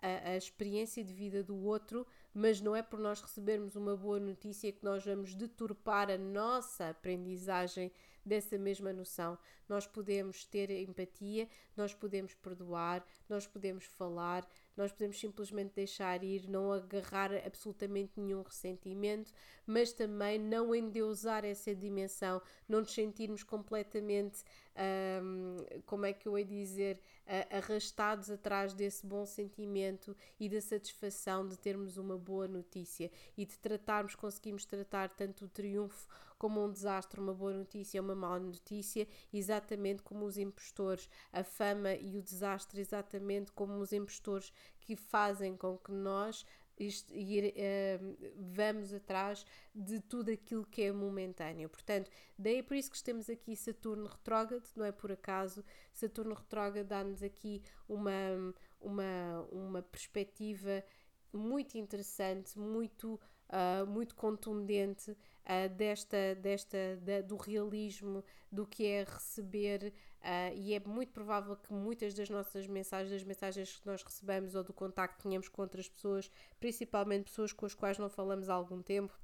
a, 0.03 0.07
a, 0.07 0.31
a 0.33 0.37
experiência 0.37 1.03
de 1.03 1.13
vida 1.13 1.43
do 1.43 1.57
outro 1.65 2.07
mas 2.37 2.61
não 2.61 2.77
é 2.77 2.83
por 2.83 2.99
nós 2.99 3.23
recebermos 3.23 3.77
uma 3.77 3.97
boa 3.97 4.21
notícia 4.21 4.71
que 4.71 4.85
nós 4.85 5.03
vamos 5.03 5.35
deturpar 5.35 6.11
a 6.11 6.19
nossa 6.19 6.91
aprendizagem 6.91 7.91
dessa 8.27 8.59
mesma 8.59 8.93
noção. 8.93 9.39
Nós 9.69 9.87
podemos 9.87 10.45
ter 10.45 10.71
empatia, 10.71 11.49
nós 11.77 11.95
podemos 11.95 12.35
perdoar, 12.35 13.05
nós 13.29 13.47
podemos 13.47 13.85
falar, 13.85 14.47
nós 14.77 14.93
podemos 14.93 15.19
simplesmente 15.19 15.75
deixar 15.75 16.23
ir, 16.23 16.49
não 16.49 16.73
agarrar 16.73 17.33
absolutamente 17.47 18.13
nenhum 18.17 18.43
ressentimento, 18.43 19.33
mas 19.67 19.93
também 19.93 20.39
não 20.39 20.75
endeusar 20.75 21.45
essa 21.45 21.75
dimensão, 21.75 22.43
não 22.69 22.81
nos 22.81 22.93
sentirmos 22.93 23.43
completamente, 23.43 24.45
hum, 25.23 25.57
como 25.87 26.05
é 26.07 26.13
que 26.13 26.29
eu 26.29 26.39
ia 26.39 26.45
dizer, 26.45 27.01
arrastados 27.51 28.31
atrás 28.31 28.73
desse 28.73 29.05
bom 29.05 29.27
sentimento 29.27 30.17
e 30.39 30.49
da 30.49 30.61
satisfação 30.61 31.47
de 31.47 31.59
termos 31.59 31.97
uma 31.97 32.17
boa 32.17 32.47
notícia 32.47 33.11
e 33.37 33.45
de 33.45 33.59
tratarmos, 33.59 34.15
conseguimos 34.15 34.65
tratar 34.65 35.09
tanto 35.11 35.47
o 35.47 35.49
triunfo 35.49 36.07
como 36.39 36.65
um 36.65 36.71
desastre, 36.71 37.21
uma 37.21 37.35
boa 37.35 37.53
notícia, 37.53 38.01
uma 38.01 38.15
má 38.15 38.39
notícia, 38.39 39.09
exatamente 39.33 40.03
como 40.03 40.25
os 40.25 40.37
impostores, 40.37 41.09
a 41.33 41.43
fama 41.43 41.95
e 41.95 42.19
o 42.19 42.23
desastre, 42.23 42.81
exatamente 42.81 43.53
como 43.53 43.79
os 43.79 43.93
impostores 43.93 44.53
que 44.81 44.97
fazem 44.97 45.57
com 45.57 45.77
que 45.79 45.93
nós 45.93 46.45
ir, 46.79 47.55
uh, 47.55 48.33
vamos 48.37 48.93
atrás 48.93 49.45
de 49.75 50.01
tudo 50.01 50.31
aquilo 50.31 50.65
que 50.67 50.83
é 50.83 50.93
momentâneo. 50.93 51.69
Portanto, 51.69 52.11
daí 52.39 52.59
é 52.59 52.63
por 52.63 52.77
isso 52.77 52.91
que 52.91 53.03
temos 53.03 53.31
aqui 53.31 53.57
Saturno 53.57 54.07
retrógrado, 54.07 54.69
não 54.77 54.85
é 54.85 54.93
por 54.93 55.11
acaso. 55.11 55.65
Saturno 55.93 56.35
retrógrado 56.35 56.87
dá-nos 56.87 57.23
aqui 57.23 57.63
uma, 57.89 58.55
uma, 58.81 59.49
uma 59.51 59.83
perspectiva 59.83 60.85
muito 61.37 61.77
interessante, 61.77 62.59
muito, 62.59 63.21
uh, 63.49 63.87
muito 63.87 64.15
contundente 64.15 65.11
uh, 65.11 65.69
desta, 65.77 66.35
desta, 66.35 66.97
da, 67.03 67.21
do 67.21 67.37
realismo, 67.37 68.25
do 68.51 68.67
que 68.67 68.87
é 68.87 69.05
receber 69.05 69.93
Uh, 70.27 70.51
e 70.57 70.75
é 70.75 70.81
muito 70.81 71.13
provável 71.13 71.55
que 71.55 71.73
muitas 71.73 72.13
das 72.13 72.29
nossas 72.29 72.67
mensagens, 72.67 73.13
das 73.13 73.23
mensagens 73.23 73.77
que 73.77 73.87
nós 73.87 74.03
recebemos 74.03 74.57
ou 74.57 74.65
do 74.65 74.73
contacto 74.73 75.19
que 75.19 75.23
tenhamos 75.23 75.49
com 75.49 75.63
outras 75.63 75.89
pessoas, 75.89 76.29
principalmente 76.59 77.31
pessoas 77.31 77.53
com 77.53 77.65
as 77.65 77.75
quais 77.75 77.97
não 77.97 78.11
falamos 78.11 78.49
há 78.49 78.55
algum 78.55 78.83
tempo, 78.83 79.17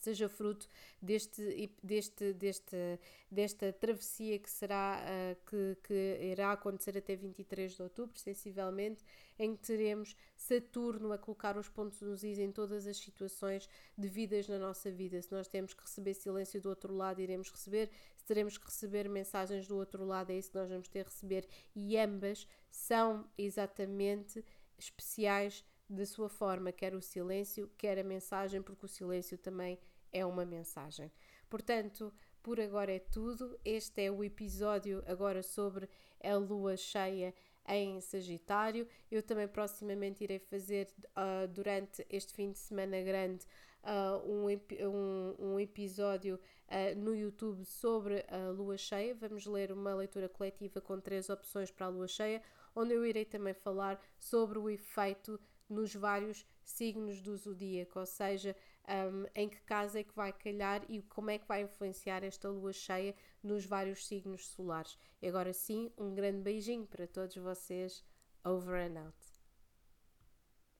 seja 0.00 0.28
fruto 0.28 0.68
deste, 1.00 1.70
deste, 1.82 2.32
deste, 2.32 2.98
desta 3.30 3.72
travessia 3.72 4.38
que 4.38 4.50
será 4.50 5.00
uh, 5.02 5.50
que, 5.50 5.76
que 5.82 6.18
irá 6.22 6.52
acontecer 6.52 6.96
até 6.96 7.14
23 7.14 7.74
de 7.74 7.82
outubro, 7.82 8.18
sensivelmente, 8.18 9.04
em 9.38 9.54
que 9.54 9.62
teremos 9.62 10.16
Saturno 10.36 11.12
a 11.12 11.18
colocar 11.18 11.56
os 11.56 11.68
pontos 11.68 12.00
nos 12.00 12.24
is 12.24 12.38
em 12.38 12.50
todas 12.50 12.86
as 12.86 12.96
situações 12.96 13.68
devidas 13.96 14.48
na 14.48 14.58
nossa 14.58 14.90
vida. 14.90 15.20
Se 15.22 15.30
nós 15.30 15.46
temos 15.46 15.72
que 15.72 15.82
receber 15.82 16.14
silêncio 16.14 16.60
do 16.60 16.68
outro 16.68 16.94
lado, 16.94 17.20
iremos 17.20 17.50
receber. 17.50 17.90
Se 18.16 18.24
teremos 18.24 18.58
que 18.58 18.66
receber 18.66 19.08
mensagens 19.08 19.66
do 19.66 19.76
outro 19.76 20.04
lado, 20.04 20.30
é 20.30 20.38
isso 20.38 20.50
que 20.50 20.58
nós 20.58 20.68
vamos 20.68 20.88
ter 20.88 21.04
que 21.04 21.10
receber. 21.10 21.48
E 21.74 21.96
ambas 21.96 22.46
são 22.70 23.28
exatamente 23.38 24.44
especiais 24.78 25.64
da 25.92 26.06
sua 26.06 26.28
forma, 26.28 26.72
quer 26.72 26.94
o 26.94 27.00
silêncio, 27.00 27.70
quer 27.76 27.98
a 27.98 28.04
mensagem, 28.04 28.62
porque 28.62 28.86
o 28.86 28.88
silêncio 28.88 29.36
também 29.38 29.78
é 30.12 30.24
uma 30.24 30.44
mensagem. 30.44 31.10
Portanto, 31.48 32.12
por 32.42 32.60
agora 32.60 32.92
é 32.92 32.98
tudo. 32.98 33.58
Este 33.64 34.04
é 34.06 34.10
o 34.10 34.24
episódio 34.24 35.02
agora 35.06 35.42
sobre 35.42 35.88
a 36.22 36.34
lua 36.36 36.76
cheia 36.76 37.34
em 37.68 38.00
Sagitário. 38.00 38.86
Eu 39.10 39.22
também 39.22 39.46
proximamente 39.46 40.24
irei 40.24 40.38
fazer 40.38 40.88
uh, 41.16 41.46
durante 41.48 42.04
este 42.10 42.32
fim 42.32 42.50
de 42.50 42.58
semana 42.58 43.00
grande 43.02 43.46
uh, 43.84 44.28
um, 44.28 44.46
um, 44.88 45.34
um, 45.38 45.60
episódio 45.60 46.38
uh, 46.68 46.98
no 46.98 47.14
YouTube 47.14 47.64
sobre 47.64 48.24
a 48.28 48.50
lua 48.50 48.76
cheia. 48.76 49.14
Vamos 49.14 49.46
ler 49.46 49.70
uma 49.70 49.94
leitura 49.94 50.28
coletiva 50.28 50.80
com 50.80 51.00
três 51.00 51.30
opções 51.30 51.70
para 51.70 51.86
a 51.86 51.90
lua 51.90 52.08
cheia, 52.08 52.42
onde 52.74 52.92
eu 52.92 53.06
irei 53.06 53.24
também 53.24 53.54
falar 53.54 54.00
sobre 54.18 54.58
o 54.58 54.68
efeito 54.68 55.38
nos 55.72 55.94
vários 55.94 56.46
signos 56.64 57.20
do 57.20 57.36
zodíaco, 57.36 57.98
ou 57.98 58.06
seja, 58.06 58.54
um, 58.88 59.26
em 59.34 59.48
que 59.48 59.60
casa 59.62 60.00
é 60.00 60.04
que 60.04 60.14
vai 60.14 60.32
calhar 60.32 60.84
e 60.88 61.02
como 61.02 61.30
é 61.30 61.38
que 61.38 61.46
vai 61.46 61.62
influenciar 61.62 62.22
esta 62.22 62.48
lua 62.48 62.72
cheia 62.72 63.14
nos 63.42 63.64
vários 63.64 64.06
signos 64.06 64.46
solares. 64.48 64.98
E 65.20 65.28
agora 65.28 65.52
sim, 65.52 65.90
um 65.96 66.14
grande 66.14 66.42
beijinho 66.42 66.86
para 66.86 67.06
todos 67.06 67.36
vocês. 67.36 68.04
Over 68.44 68.90
and 68.90 68.98
out. 68.98 69.21